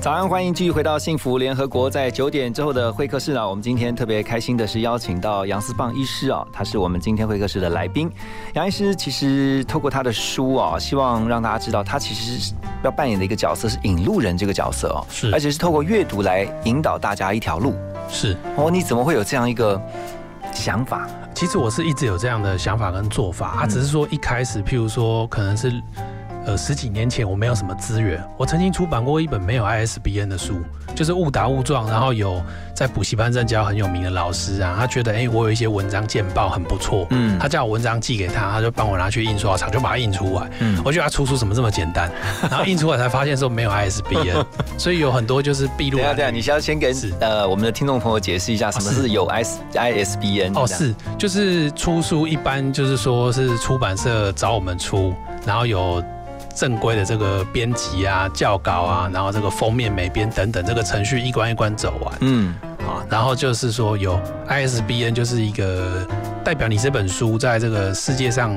[0.00, 1.90] 早安，欢迎继续回到幸福联合国。
[1.90, 8.10] 在九点之后的会客室呢，我们今天特别开心的是邀请到杨思棒医师啊，他是我们今天会客室的来宾。
[8.54, 17.74] 杨医师其实透过他的书啊，希望让大家知道，他其实是要扮演的一个角色是引路人这个角色哦，是，而且是透过阅读来引导大家一条路。
[18.08, 19.80] 是哦，你怎么会有这样一个
[20.52, 21.08] 想法？
[21.34, 25.82] 其实我是一直有这样的想法跟做法，啊，只是说一开始，譬如说可能是。
[26.46, 30.60] 呃十几年前我没有什么资源，我曾经出版过一本没有 ISBN 的书，
[30.94, 32.40] 就是误打误撞，然后有
[32.74, 42.10] 在补习班任教很有名的老师啊，他觉得哎我有一些文章见报很不错，嗯，他叫我文章寄给他，他就帮我拿去印刷厂就把它印出来，嗯，我觉得他出书怎么这么简单，
[42.50, 44.44] 然后印出来才发现说没有 ISBN，
[44.78, 45.98] 所以有很多就是闭路。
[45.98, 55.12] 对啊对啊，你需要先给呃我们的听众朋友解释一下什么是有 S ISBN 哦是就是出书一般就是说是出版社找我们出。
[55.44, 56.02] 然后有
[56.56, 62.18] 正规的这个编辑啊、校稿啊，然后这个封面美编等等，这个程序一关一关走完。
[62.20, 62.54] 嗯。
[62.78, 66.06] 啊，然后就是说有 ISBN，就是一个
[66.46, 68.56] 代表你这本书在这个世界上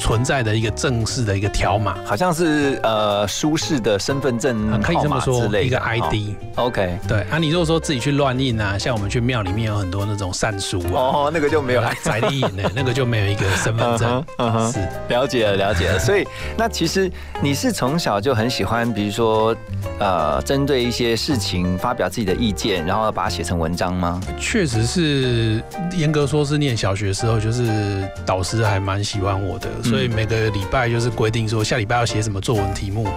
[0.00, 6.14] 存在的一个正式的一个条码，好像是呃舒适的身份证可以这么说一个 ID。
[6.54, 14.24] OK，对啊，你如果说自己去乱印啊，像我们去庙里面有很多那种善书啊，哦，那个就没有彩礼印的， 那个就没有一个身份证。
[14.38, 15.98] 嗯哼是了解了，了解了。
[16.06, 16.24] 所以
[16.56, 17.10] 那其实
[17.42, 19.56] 你是从小就很喜欢，比如说
[19.98, 23.58] 呃，针对一些事情发表自己的意见，然后把它写成。
[23.58, 24.20] 文章吗？
[24.38, 25.62] 确实是，
[25.96, 33.08] 严格说是念小学的时候，就是导师还蛮喜欢我的，所以每个礼拜就是规定说下礼拜要写什么作文题目，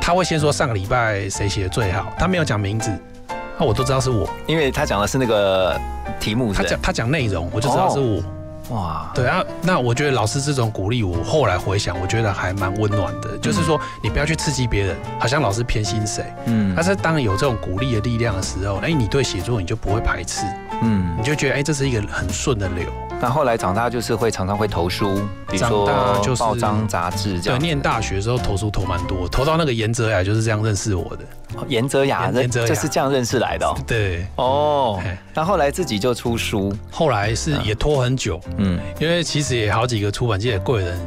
[0.00, 2.90] 他会先说上个礼拜谁写的最好，他没有讲名字，
[3.58, 5.78] 那我都知道是我，因为他讲的是那个
[6.20, 8.22] 题目，他讲他讲内容，我就知道是我。
[8.70, 13.38] 哇，对啊，那我觉得老师这种鼓励，我后来回想，我觉得还蛮温暖的。
[13.38, 16.22] 就是说，你不要去刺激别人，好像老师偏心谁。
[16.44, 20.44] 嗯，但是当有这种鼓励的力量的时候，哎，你对写作你就不会排斥。
[20.82, 22.84] 嗯，你就觉得哎，这是一个很顺的流。
[23.20, 25.16] 那后来长大就是会常常会投书，
[25.48, 25.86] 比如说
[26.38, 27.58] 报章杂志这样。
[27.58, 31.24] 对，念大学的时候投书投蛮多，投到那个严泽雅就是这样认识我的。
[31.66, 33.74] 严泽雅，严泽雅就是这样认识来的。
[33.86, 35.00] 对，哦。
[35.34, 38.40] 那后来自己就出书，后来是也拖很久。
[38.56, 40.98] 嗯，因为其实也好几个出版界的贵人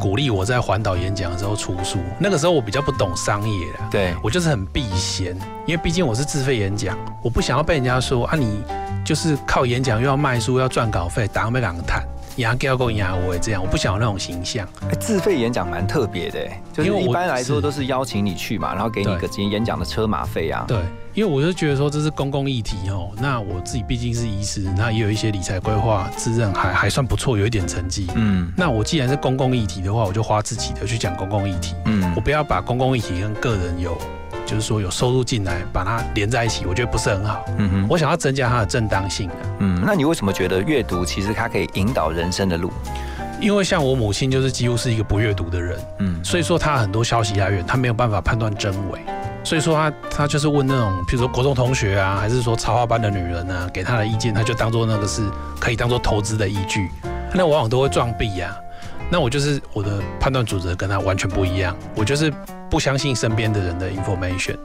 [0.00, 1.98] 鼓励我在环岛演讲的时候出书。
[2.18, 8.62] 那个时候我比较不懂商业啊，对我就是很避嫌，因为毕竟我是自费演讲，我不想要被人家说啊你。
[9.04, 12.02] 就是靠演讲又要卖书要赚稿费，打没两个谈，
[12.36, 14.66] 牙给要够牙我也这样，我不想有那种形象。
[14.98, 16.38] 自费演讲蛮特别的，
[16.72, 20.64] 就是一般来说都是邀请你去嘛，然后给你个今天演讲的车马费啊。
[20.66, 20.78] 对，
[21.14, 28.08] 因为我就觉得说这是公共议题哦，那我自己毕竟是医师，那也有一些理财规划自认还还算不错，有一点成绩。
[28.14, 31.74] 嗯，那我既然是公共议题的话，我就花自己的去讲公共议题。
[31.84, 33.96] 嗯，我不要把公共议题跟个人有。
[34.46, 37.42] 就是说有收入进来，把它连在一起，我觉得不是很好。
[37.56, 39.30] 嗯哼，我想要增加它的正当性。
[39.58, 42.70] 嗯，那你为什么觉得阅读其实它可以引导人生的路？
[43.40, 49.00] 因为像我母亲就是几乎是一个不阅读的人，嗯，所以说她很多消息来源她没有办法判断真伪，
[49.44, 55.22] 所以说他他就是问那种，比如说国中同学啊，还是说插画班的女人啊，给他的意见，他就当做那个是
[55.60, 56.90] 可以当做投资的依据，
[57.34, 58.56] 那往往都会撞壁呀。
[59.10, 62.32] 那我就是我的判断准则跟他完全不一样，我就是
[62.70, 64.56] 不相信身边的人的 information，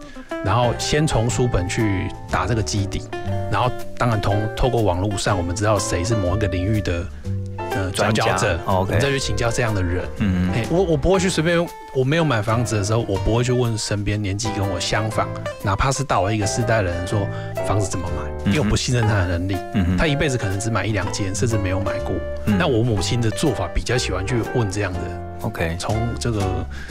[0.45, 3.03] 然后先从书本去打这个基底，
[3.51, 7.05] 然后当然通透过网络上，我们知道谁是某一个领域的。
[7.71, 10.03] 呃，专家者，我们再去请教这样的人。
[10.17, 11.57] 嗯，我我不会去随便，
[11.95, 15.27] 我没有买房子的时候，我不会去问身边年纪跟我相仿，
[15.63, 17.27] 哪怕是大我一个世代的人说
[17.67, 19.57] 房子怎么买，因为我不信任他的能力。
[19.73, 22.15] 嗯他一辈子可能只买一两间，甚至没有买过。
[22.45, 24.99] 那我母亲的做法比较喜欢去问这样的。
[25.41, 26.41] OK，从这个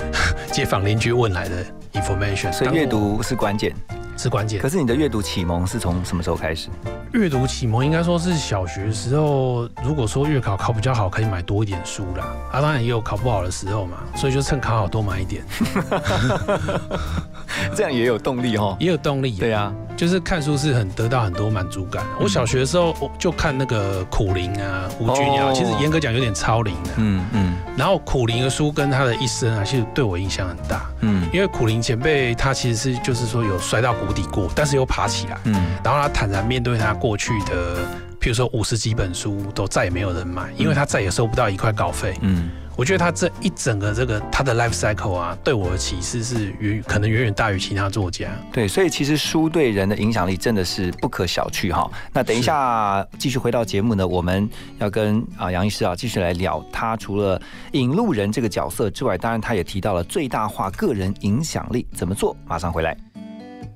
[0.53, 1.57] 街坊邻居问来的
[1.95, 3.75] information，所以阅读是关键。
[4.19, 4.61] 是关键。
[4.61, 6.69] 可是你的阅读启蒙是从什么时候开始？
[7.13, 9.69] 阅读启蒙应该说是小学时候。
[9.83, 12.27] 如果说月考考比较好，可以买多一点书啦。
[12.53, 15.45] 啊，当然也有考不好的时候嘛，所以就趁考好多买一点。
[17.75, 19.37] 这样也有动力哦，也有动力。
[19.39, 22.07] 对啊，就是看书是很得到很多满足感。
[22.21, 26.91] 我小学的时候就看那个苦灵啊、胡君啊，其实严格讲有点超龄的。
[26.99, 27.57] 嗯嗯。
[27.77, 30.89] 然后苦灵的书跟他的一生啊，其实对我影响很大。
[31.01, 35.37] 嗯，因为苦灵前辈他其实是就是说有摔到谷底过，但是又爬起来。
[35.47, 37.79] 嗯，然后他坦然面对他过去的，
[38.21, 42.17] 譬如说五十几本书都再也没有人买，因为他再也收不到一块稿费。
[42.21, 42.49] 嗯。
[42.79, 48.29] 我觉得他这一整个这个他的 life cycle 啊，对我的启示是远可能远远大于其他作家。
[48.53, 51.91] 对，所以其实书对人的影响力真的是不可小觑哈。
[52.13, 54.49] 那等一下继续回到节目呢，我们
[54.79, 62.37] 要跟啊杨医师啊继续来聊他除了引路人这个角色之外，当然他也提到了最大化个人影响力怎么做。
[62.47, 62.97] 马上回来。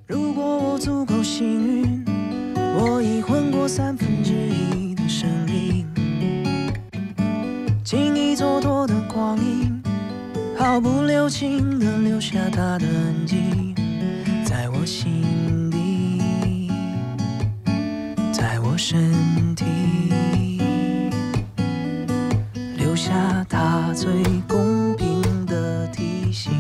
[0.07, 2.05] 如果我足够幸运，
[2.79, 5.82] 我已混过三分之一的生命。
[7.93, 9.83] 轻易蹉跎的光阴，
[10.57, 13.75] 毫不留情的留下他的痕迹，
[14.47, 16.71] 在我心底，
[18.33, 19.67] 在我身体，
[22.79, 24.11] 留下他最
[24.49, 26.51] 公平的提醒。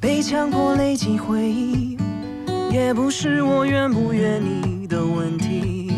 [0.00, 1.98] 被强迫累积回忆，
[2.70, 5.91] 也不是我愿不愿意的问题。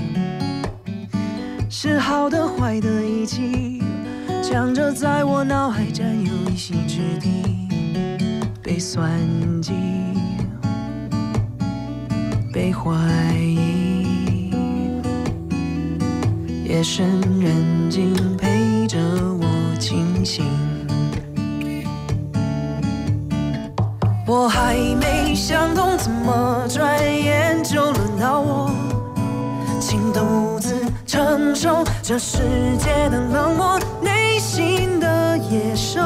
[1.87, 3.82] 是好的坏的一起，
[4.43, 7.68] 强着在我脑海占有一席之地，
[8.62, 9.11] 被算
[9.61, 9.74] 计，
[12.55, 12.91] 被怀
[13.39, 14.51] 疑，
[16.64, 18.99] 夜深人静陪着
[19.39, 20.43] 我清醒。
[24.26, 28.70] 我还没想通，怎么转眼就轮到我，
[29.78, 30.53] 请独自
[31.14, 32.38] 承受这世
[32.76, 36.00] 界的冷漠，内心的野兽。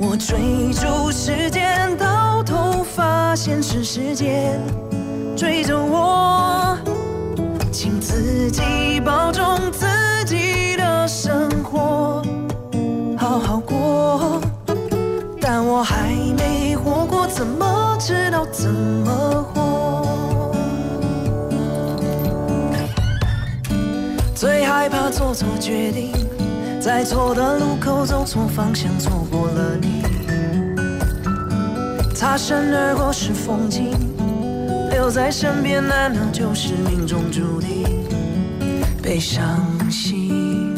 [0.00, 4.58] 我追逐时间，到头发现是时间
[5.36, 6.74] 追着我，
[7.70, 9.86] 请自己保重自
[10.24, 12.22] 己的生活。
[13.18, 14.40] 好好过，
[15.42, 16.08] 但我还
[16.38, 19.37] 没活过，怎么知道怎么
[24.68, 26.12] 害怕做错决定，
[26.78, 30.02] 在错的路口走错方向，错过了你。
[32.14, 33.90] 擦身而过是风景，
[34.90, 38.06] 留在身边难道就是命中注定？
[39.02, 39.58] 被伤
[39.90, 40.74] 心。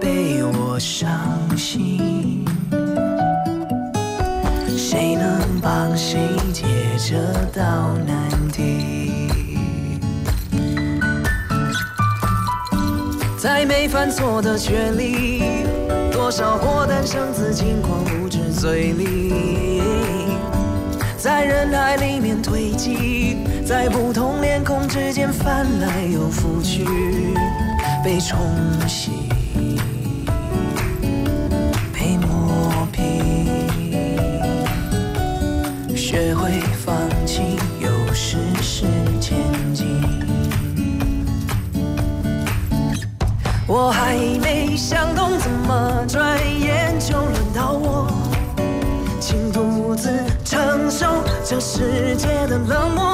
[0.00, 1.10] 被我伤
[1.54, 2.46] 心，
[4.66, 6.18] 谁能帮谁
[6.50, 6.64] 解
[6.96, 7.18] 这
[7.52, 8.97] 道难题？
[13.48, 15.64] 在没犯错的权利，
[16.12, 19.80] 多少过单生子轻狂无知嘴里，
[21.16, 26.84] 在人海里面堆积，在不同脸孔之间翻来又覆去，
[28.04, 28.38] 被冲
[28.86, 29.12] 洗。
[31.94, 33.46] 被磨平
[35.96, 36.60] 学会
[52.18, 53.07] 界的冷漠，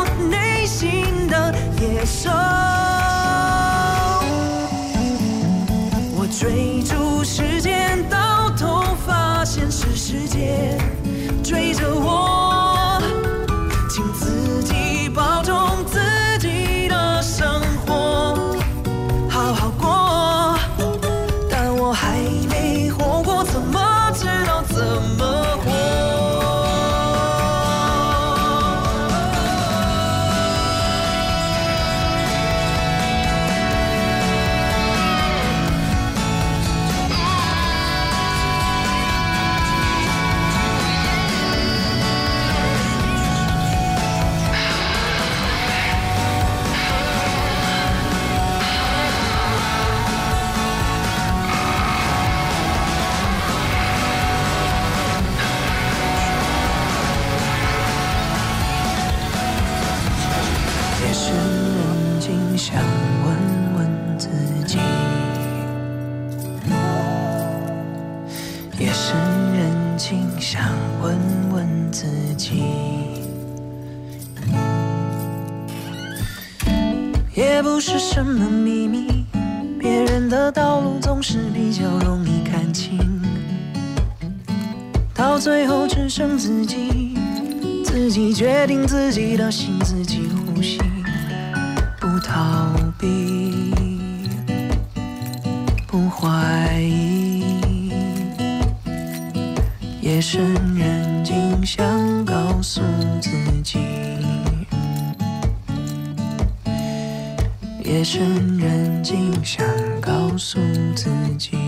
[108.17, 109.67] 深人静，想
[110.01, 110.61] 告诉
[110.95, 111.64] 自己。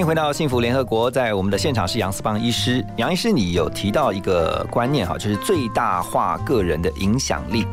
[0.00, 2.82] 迎回到幸福联合国，在我们的现场是杨思邦医师。
[2.96, 7.66] 杨医师，你有提到一个观念哈，就是最大化个人的影响力。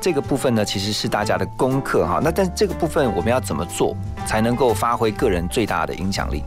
[0.00, 2.20] 这个部分呢，其实是大家的功课哈。
[2.22, 6.44] 那但这个部分我们要怎么做，才能够发挥个人最大的影响力？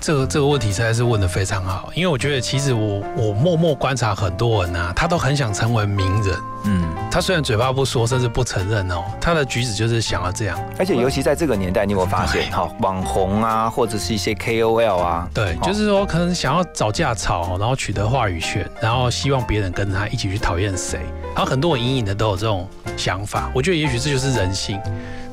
[0.00, 6.36] 这个这个问题实在是问的非常好，因为我觉得其实我我默默观察很多人啊，他都很想成为名人。
[6.64, 10.58] 嗯，他虽然嘴巴不说，甚至不承认哦，他的举止就是想要这样。
[10.78, 12.50] 而且尤其在这个年代，你有没有发现？
[12.50, 21.00] 哈，网红啊，或者是一些 KOL 啊，对，就是说可能想要找架吵，然后取得话语权，然后希望别人跟他一起去讨厌谁。
[21.34, 23.50] 然后很多人隐隐的都有这种想法。
[23.54, 24.80] 我觉得也许这就是人性。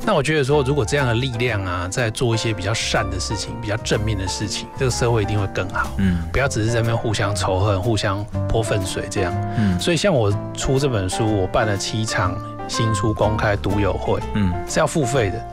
[0.07, 5.89] 那我觉得说，如果这样的力量啊，在做一些比较善的事情、比较正面的事情，这个社会一定会更好。
[5.97, 9.33] 嗯，不要只是在那边互相仇恨、互相泼粪水这样。
[9.57, 12.37] 嗯，所以像我出这本书，我办了七场
[12.67, 15.43] 新书公开读友会，嗯，是要付费的。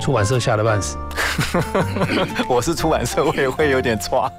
[0.00, 0.96] 出版社吓得半死。
[2.48, 4.30] 我是出版社，我也会有点抓。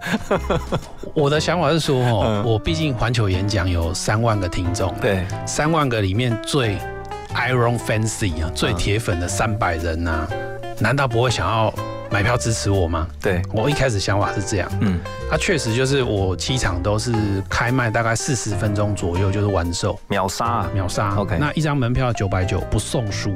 [1.14, 6.78] 我的想法是说，哦，我毕竟环球演讲有三万个听众，对，三万个里面最。
[7.36, 10.28] Iron Fancy 啊，最铁粉的三百人呐，
[10.80, 11.74] 难道不会想要
[12.10, 13.08] 买票支持我吗？
[13.22, 13.42] 对。
[13.54, 17.14] 我一开始想法是这样，嗯，他确实就是我七场都是
[17.50, 20.70] 开卖大概四十分钟左右就是完售，秒杀啊。
[20.74, 21.14] 秒杀。
[21.16, 23.32] OK，那一张门票九百九不送书，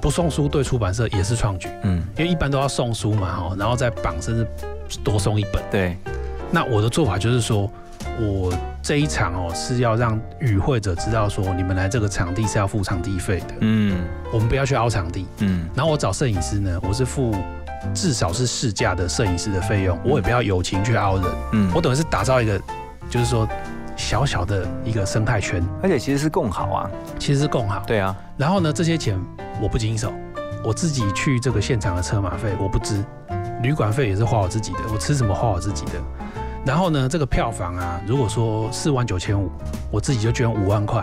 [0.00, 4.46] 不送书对出版社也是创举，嗯，因为一般都要送书嘛，哈，然后再绑甚至
[5.04, 5.62] 多送一本。
[5.70, 5.96] 对，
[6.50, 7.70] 那我的做法就是说。
[8.18, 8.52] 我
[8.82, 13.54] 这一场哦是要让与会者知道说，你们来这个场地是要付场地费的。
[13.60, 15.26] 嗯，我们不要去凹场地。
[15.38, 17.34] 嗯，然后我找摄影师呢，我是付
[17.92, 21.24] 至少是市价的摄影师的费用，我也不要友情去凹人。
[21.52, 22.60] 嗯，我等于是打造一个，
[23.10, 23.46] 就是说
[23.96, 27.82] 小小的一个生态圈，而且其实是共好啊，其实是共好。
[27.86, 29.18] 对啊，然后呢，这些钱
[29.60, 30.12] 我不经手，
[30.64, 33.04] 我自己去这个现场的车马费我不支，
[33.62, 35.92] 旅馆费也是花我自己的，我吃什么花我自己的。
[36.66, 39.48] 然后呢，这个票房啊，如果说四万九千五，
[39.88, 41.00] 我自己就捐五万块，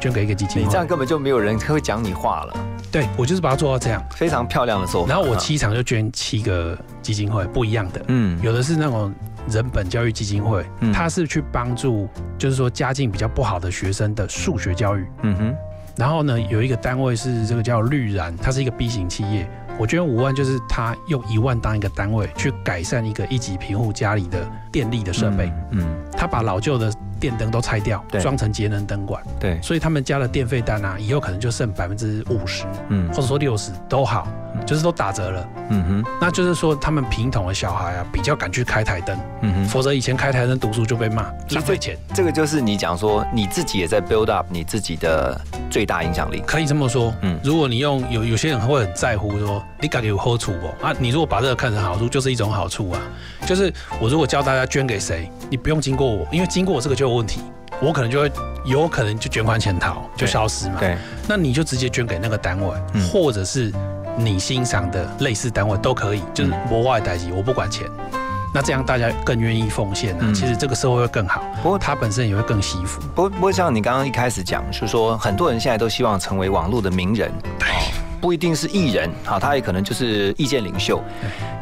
[0.00, 0.62] 捐给一个基金会。
[0.62, 2.56] 你这样根本就没有人会讲你话了。
[2.90, 5.12] 对，我就是把它做到这样，非常漂亮的做法。
[5.12, 8.02] 然后我七场就捐七个基金会，不一样的。
[8.08, 9.12] 嗯，有的是那种
[9.50, 12.08] 人本教育基金会，它是去帮助，
[12.38, 15.06] 就是说家境比较不好的学生的数学教育。
[15.24, 15.54] 嗯哼。
[15.94, 19.46] 然后呢，有一个单位是这个叫绿然，它是一个 B 型企业。
[19.78, 25.52] 我捐五万，就是他用一万当一个单位去改善一个一级贫户家里的电力的设备。
[25.70, 29.22] 嗯，他把老旧的电灯都拆掉，装成节能灯管。
[29.40, 34.28] 对，所以他们家的电费单啊，以后可能就剩百分之五十，嗯，或者说六十都好，
[34.62, 35.48] 就是都打折了。
[35.70, 39.18] 嗯哼，那就是说他们平统的小孩啊，比较敢去开台灯。
[39.40, 41.96] 嗯哼，否则以前开台灯读书就被骂，浪费钱。
[42.14, 45.40] 这个就是你讲说你自己也在 build up 你自己的
[45.70, 46.42] 最大影响力。
[46.46, 47.14] 可以这么说。
[47.22, 49.62] 嗯，如果你用有有些人会很在乎说。
[49.80, 50.94] 你感觉有好处不啊？
[50.96, 53.00] 你如果把这个看成好处，就是一种好处啊。
[53.44, 57.40] 就是我如果教大家捐给谁，你不用经过我，因为经过我这个就有问题，
[57.80, 58.30] 我可能就会
[58.64, 60.76] 有可能就捐款潜逃，就消失嘛。
[60.78, 60.96] 对，
[61.26, 62.76] 那你就直接捐给那个单位，
[63.12, 63.72] 或者是
[64.16, 67.86] 你欣赏的类似单位都可以，就是国外代级，我不管钱。
[68.54, 70.32] 那这样大家更愿意奉献呢？
[70.34, 73.00] 其实这个社会会更好，不过他本身也会更惜福。
[73.14, 77.32] 不过不过像你刚刚一开始讲，就是说很多人现在都希望成为网络的名人。
[77.58, 77.68] 对。
[78.20, 81.02] 不一定是艺人，好，他也可能就是意见领袖，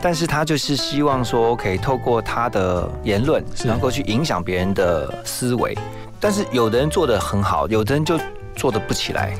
[0.02, 5.74] 但是他就是希望说，可以透过他的言论，能够去影响别人的思维。
[6.20, 8.20] 但是有的人做的很好，有的人就
[8.54, 9.34] 做的不起来。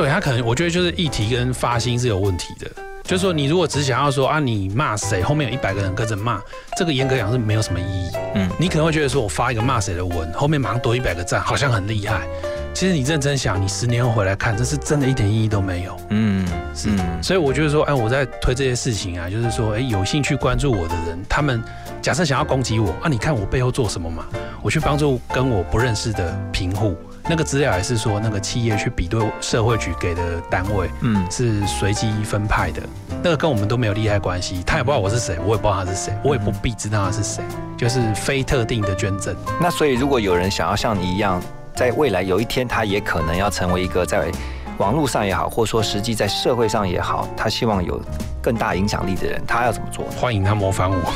[0.00, 2.66] 对他可能，我觉得就是议题跟发心是有问题的。
[3.04, 6.40] 就是说，你如果只想要说啊，你骂谁，后面有一百个人跟着骂，
[6.74, 8.10] 这个严格讲是没有什么意义。
[8.34, 12.26] 嗯，你可能会觉得说我发一个骂谁的文，后面马上多一百个赞，好像很厉害。
[12.72, 15.94] 其实你认真想，你十年后回来看，这是真的一点意义都没有。
[16.08, 16.88] 嗯，是。
[17.22, 21.62] 所以我觉得说，哎，我在推这些事情啊，就是说，哎，有兴趣关注我的人，他们
[22.00, 24.24] 假设想要攻击我啊，你看我背后做什么嘛？
[24.62, 26.96] 我去帮助跟我不认识的贫户，
[27.30, 32.82] 那个资料还是说那个企业去比对社会局给的单位，嗯，是随机分派的，
[33.22, 37.44] 那个跟我们都没有利害关系，他也不知道我是谁，我也不知道他是谁，我也不必知道他是谁，
[37.78, 39.32] 就是非特定的捐赠。
[39.60, 41.40] 那所以如果有人想要像你一样。
[41.72, 44.30] 在未来有一天，他也可能要成为一个在
[44.76, 47.98] 网络上也好，或者说实际在社会上也好，他希望有。
[48.42, 50.04] 更大影响力的人，他要怎么做？
[50.16, 51.12] 欢迎他模仿我，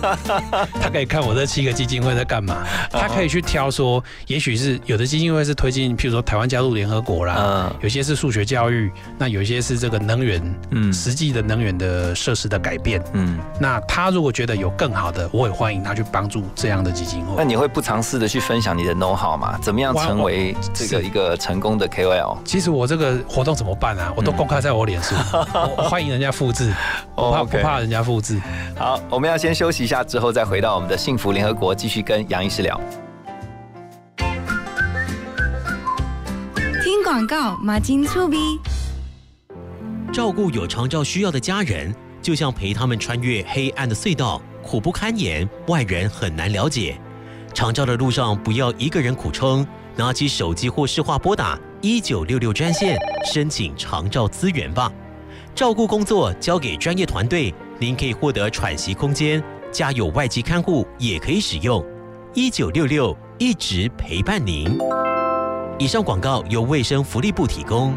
[0.80, 2.58] 他可以看我这七个基金会在干嘛，
[2.90, 17.34] 他可以去挑说，也许是有的基金会是推进，譬如说台湾加入联合国啦，有些是数学教育，那有些是这个能源，嗯，实际的能源的设施的改变，嗯，那他如果觉得有更好的，我也欢迎他去帮助这样的基金会。
[17.38, 19.58] 那你会不尝试的去分享你的 know how 吗？
[19.62, 22.36] 怎么样成为这个一个成功的 KOL？
[22.44, 24.12] 其实我这个活动怎么办啊？
[24.14, 25.14] 我都公开在我脸书，
[25.88, 26.49] 欢迎人家付。
[26.50, 26.74] 复制，
[27.14, 28.40] 我怕不怕人家复制。
[28.76, 32.80] 好，我们要先休息一下，之后再回到我们的幸福联合国，继续跟杨医师聊。
[36.82, 38.58] 听广告，马金醋鼻。
[40.12, 47.00] 照顾有长照需要的家人，就像陪他们穿越黑暗的隧道，苦不堪言，外人很难了解。
[47.54, 52.98] 长照的路上，不要一个人苦撑，拿起手机或视话拨打一九六六专线，
[53.32, 54.90] 申请长照资源吧。
[55.60, 61.84] 照顾工作交给专业团队，您可以获得喘息空间，家有外籍看护也可以使用。
[62.32, 64.78] 一九六六一直陪伴您。
[65.78, 67.94] 以上广告由卫生福利部提供。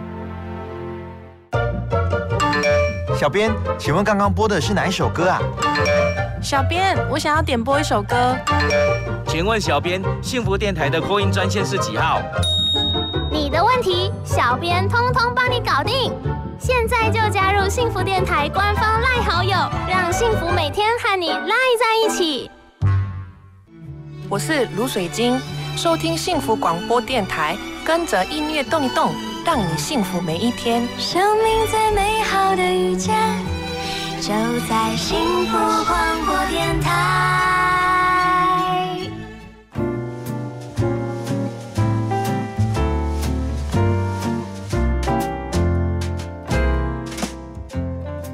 [3.16, 3.49] 小编，
[3.80, 5.39] 请问刚刚播的是哪一首歌啊？
[6.41, 8.36] 小编，我想要点播一首歌。
[9.26, 12.22] 请问小编，幸福电台的扩音专线是几号？
[13.32, 16.11] 你的问题，小编通通帮你搞定。
[16.60, 19.51] 现在就加入幸福电台官方赖好友，
[19.88, 22.49] 让幸福每天和你赖在一起。
[24.30, 25.39] 我是卢水晶，
[25.76, 29.14] 收听幸福广播电台，跟着音乐动一动，
[29.45, 30.88] 让你幸福每一天。
[30.97, 33.16] 生命最美好的遇见，
[34.22, 34.32] 就
[34.70, 37.43] 在幸福广播电台。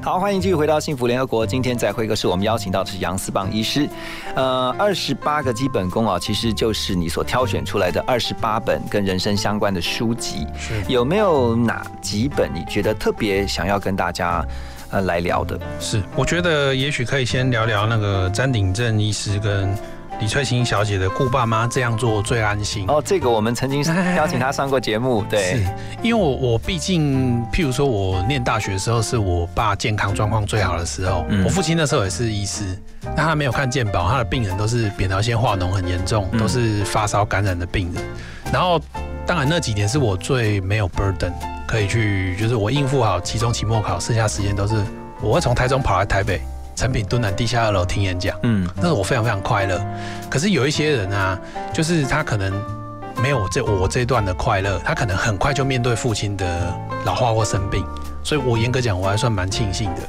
[0.10, 1.46] 好，欢迎继续回到幸福联合国。
[1.46, 3.88] 今天在会客室，我们邀请到的是杨思棒医师。
[4.34, 10.48] 呃，二十八个基本功啊，其实就是你所挑选出来的二十八本跟人生相关的书籍。
[10.58, 14.44] 是有没有哪几本你觉得特别想要跟大家
[14.90, 15.60] 呃来聊的？
[15.80, 19.78] 是，我觉得也许可以先聊聊那个詹鼎正医师跟。
[20.20, 23.82] 李翠琴小姐的顾爸妈这样做最安心哦，这个我们曾经
[24.18, 25.66] 邀请她上过节目，对，是
[26.04, 32.78] 因为我我毕竟，譬如说我念大学的时候，是我爸健康状况最好的时候，我父亲那时候也是医师，
[33.16, 38.04] 那他没有看健保，他的病人都是扁桃腺化脓很严重，都是发烧感染的病人，
[38.52, 38.80] 然后
[39.26, 41.32] 当然那几年是我最没有 burden
[41.66, 44.76] 可以去，就是我应付好期中、期末考，剩下时间都是
[45.22, 46.42] 我会从台中跑来台北。
[46.80, 49.86] 成品敦南地下二楼听演讲，嗯，那是我非常非常快乐。
[50.30, 51.38] 可是有一些人啊，
[51.74, 52.54] 就是他可能
[53.22, 56.74] 没有这我这段的快乐，他可能很快就面对父亲的
[57.04, 57.86] 老化或生病，
[58.24, 60.02] 所以我严格讲，我还算蛮庆幸的。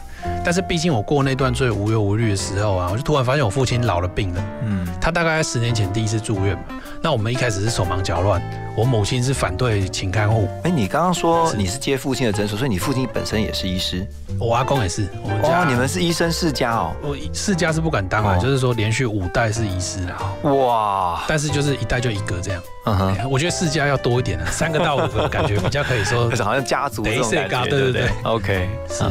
[0.44, 6.62] 但是毕竟我过那段最无忧无虑的时候啊，我就突然发现我父亲老了病了，嗯，他大概十年前第一次住院嘛。
[7.02, 8.42] 那我们一开始是手忙脚乱，
[8.76, 10.48] 我母亲是反对请看护。
[10.64, 14.06] 哎，你刚刚说你是接父亲的诊所，所以你父亲本身也是医师，
[14.38, 15.08] 我阿公也是。
[15.22, 16.94] 我们家你们是医生世家哦。
[17.02, 20.50] 我世家是不敢当啊，就是说连续五代是医师啊。
[20.50, 21.22] 哇！
[21.26, 22.62] 但是就是一代就一个这样。
[22.86, 27.70] 嗯哼，我觉得世家要多一点啊，三个到五个感觉比较可以说， 好像家族这种感觉。
[27.70, 29.04] 对对对，OK，是。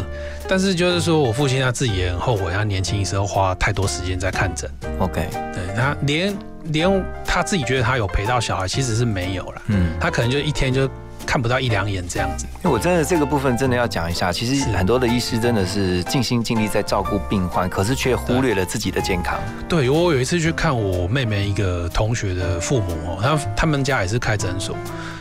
[0.50, 4.70] 但是就是说我父亲他自己也很后悔，他年轻时候花太多时间在看诊。
[5.00, 6.36] OK，对他连。
[6.72, 9.62] 连他自己觉得他有陪到小孩，其实是没有了。
[9.68, 10.88] 嗯，他可能就一天就
[11.26, 12.45] 看不到一两眼这样子。
[12.64, 19.39] 因为我真的这个部分真的要讲一下，其实很多的医师真的是尽心尽力在照顾病患，可是却忽略了自己的健康。
[19.68, 24.76] 对我有一次去看我妹妹一个同学的父母哦，他他们家也是开诊所。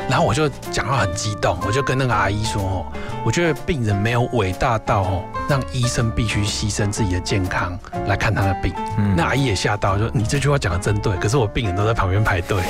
[0.08, 2.86] 然后我就讲话很激动，我就跟那个阿姨说：“哦，
[3.24, 8.72] 我觉得病人没有伟大到哦，让医生必须牺牲自己的健康来看他的病。”
[9.14, 12.62] 那阿姨也吓到，说：“你这句话讲的真对。”可是我病人都在旁边排队，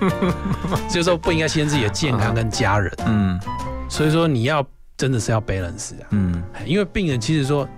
[0.88, 2.90] 所以说不应该牺牲自己的健康跟家人。
[3.04, 3.38] 嗯，
[3.88, 4.64] 所以说你要
[4.96, 6.06] 真的是要 balance 啊。
[6.10, 7.68] 嗯，因为病人其实说，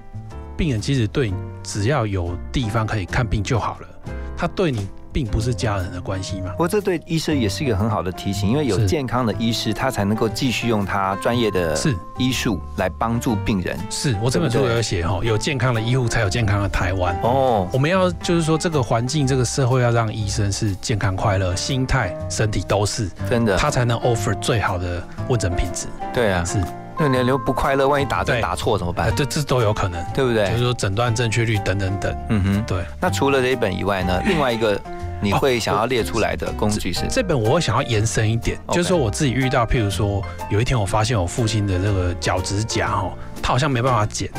[0.56, 1.34] 病人其实对
[1.64, 3.88] 只要有地方可以看病就好了，
[4.36, 4.88] 他对你。
[5.16, 6.50] 并不是家人的关系嘛？
[6.50, 13.78] 不过这对医生也是一个很好的提醒，因为有健康的医师，他才能够继续用他专业的是医术来帮助病人。
[13.88, 17.18] 是我这本书有写哈，有健康的医护才有健康的台湾。
[17.22, 25.86] 哦，我们要就是说这个环境、这个社会要让医生是健康快乐，心态、身体都是真的，他才能 offer 最好的问诊品质。
[26.12, 26.62] 对啊，是。
[26.98, 29.14] 那你留不快乐，万一打针打错怎么办？
[29.14, 30.46] 这这都有可能，对不对？
[30.50, 32.16] 就是说诊断正确率等等等。
[32.28, 32.84] 嗯哼，对。
[33.00, 34.78] 那除了这一本以外呢，另外一个。
[35.22, 43.12] 你会想要列出来的工具是这本，我会想要延伸一点，就是说我自己遇到，譬如说有一天我发现我父亲的这个脚趾甲哦，
[43.42, 44.30] 他好像没办法剪，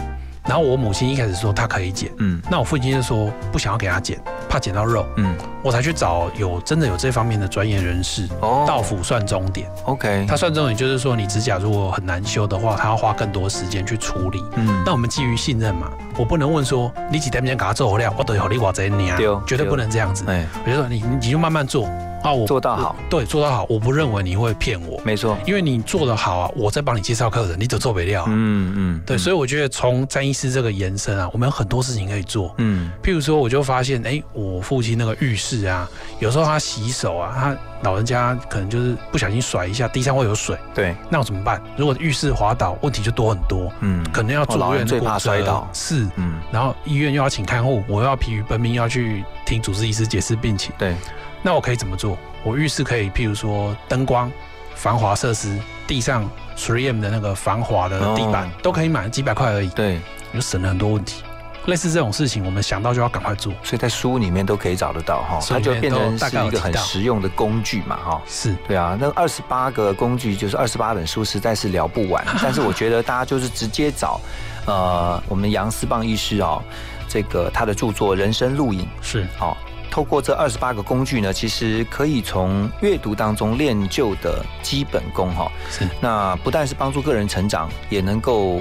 [0.48, 15.92] 然后我母亲一开始说她可以剪，嗯，那我父亲就说不想要给她剪，怕剪到肉，嗯，我才去找有真的有这方面的专业人士，哦，到府算终点，OK，他算终点就是说你指甲如果很难修的话，他要花更多时间去处理，嗯，那我们基于信任嘛。
[16.18, 20.24] 我不能问说你几天前给他做好料，我都有你我这你啊，绝对不能这样子。
[20.28, 21.88] 哎，我就说你你就慢慢做，
[22.24, 35.90] 啊，我做到好，对，做到好，我不认为你会骗我，没错，因为你做得好啊，我在帮你介绍客人，你只做不了，嗯嗯，对，所以我觉得从詹医师这个延伸啊，我们有很多事情可以做，嗯，譬如说，我就发现，哎，我父亲那个浴室啊，
[36.20, 41.62] 有时候他洗手啊，他老人家可能就是不小心甩一下，地上会有水，对，那我怎么办？
[41.78, 50.96] 如果浴室滑倒，问题就多很多，嗯，可能要住院，最怕摔倒，是，嗯，然后医院又要请看护，我又要疲于奔命，要去听主治医师解释病情，对，
[51.42, 52.18] 那我可以怎么做？
[52.44, 54.32] 我浴室可以，譬如说灯光、
[54.76, 60.00] 防滑设施，地上 3M 的那个防滑的地板都可以买，几百块而已，对，
[60.34, 61.24] 就省了很多问题。
[61.66, 68.22] 类似这种事情，我们想到就要赶快做，所以在书里面都可以找得到哈，它就变成是一个很实用的工具嘛哈。
[68.26, 72.26] 是对啊，那二十八个工具就是二十八本书，实在是聊不完。
[72.42, 74.22] 但是我觉得大家就是直接找，
[74.66, 76.64] 呃，我们杨思棒医师哦，
[77.10, 79.58] 这个他的著作《人生录影》是好。
[79.90, 85.52] 透过这二十八个工具呢，其实可以从阅读当中练就的基本功哈。
[85.70, 88.60] 是，那不但是帮助个人成长，也能够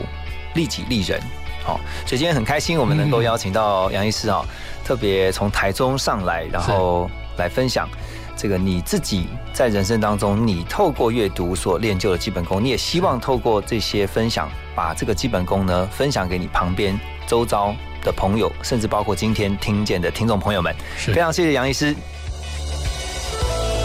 [0.54, 1.20] 利己利人。
[1.64, 4.44] 好，所以今天很开心，我们能够邀请到杨医师啊，
[4.84, 7.88] 特别从台中上来，然后来分享
[8.36, 16.96] 这个你自己在人生当中，你透过阅读所练就的基本功，你也希望透过这些分享，把这个基本功呢分享给你旁边
[17.26, 20.74] 周遭的朋友，甚至包括今天听见的听众朋友们。
[20.96, 21.94] 非常谢谢杨医师。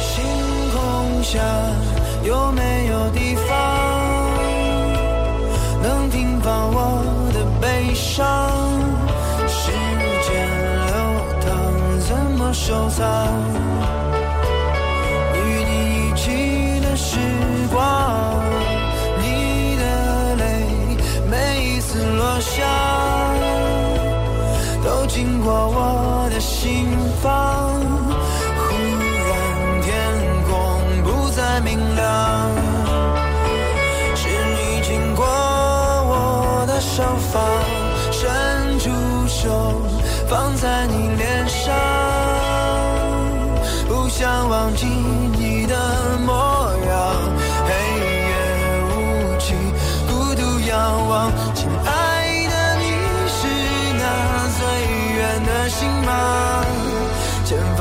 [0.02, 0.24] 星
[0.72, 1.40] 空下
[2.24, 4.32] 有没有地方
[5.82, 8.50] 能停放我的悲伤？
[9.48, 9.72] 时
[10.28, 10.48] 间
[10.88, 10.94] 流
[11.42, 11.50] 淌，
[12.00, 13.02] 怎么收藏？
[25.42, 26.88] 过我的心
[27.22, 27.61] 房。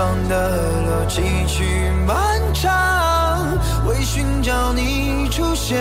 [0.01, 5.78] 方的路崎岖漫长，为寻找你出现。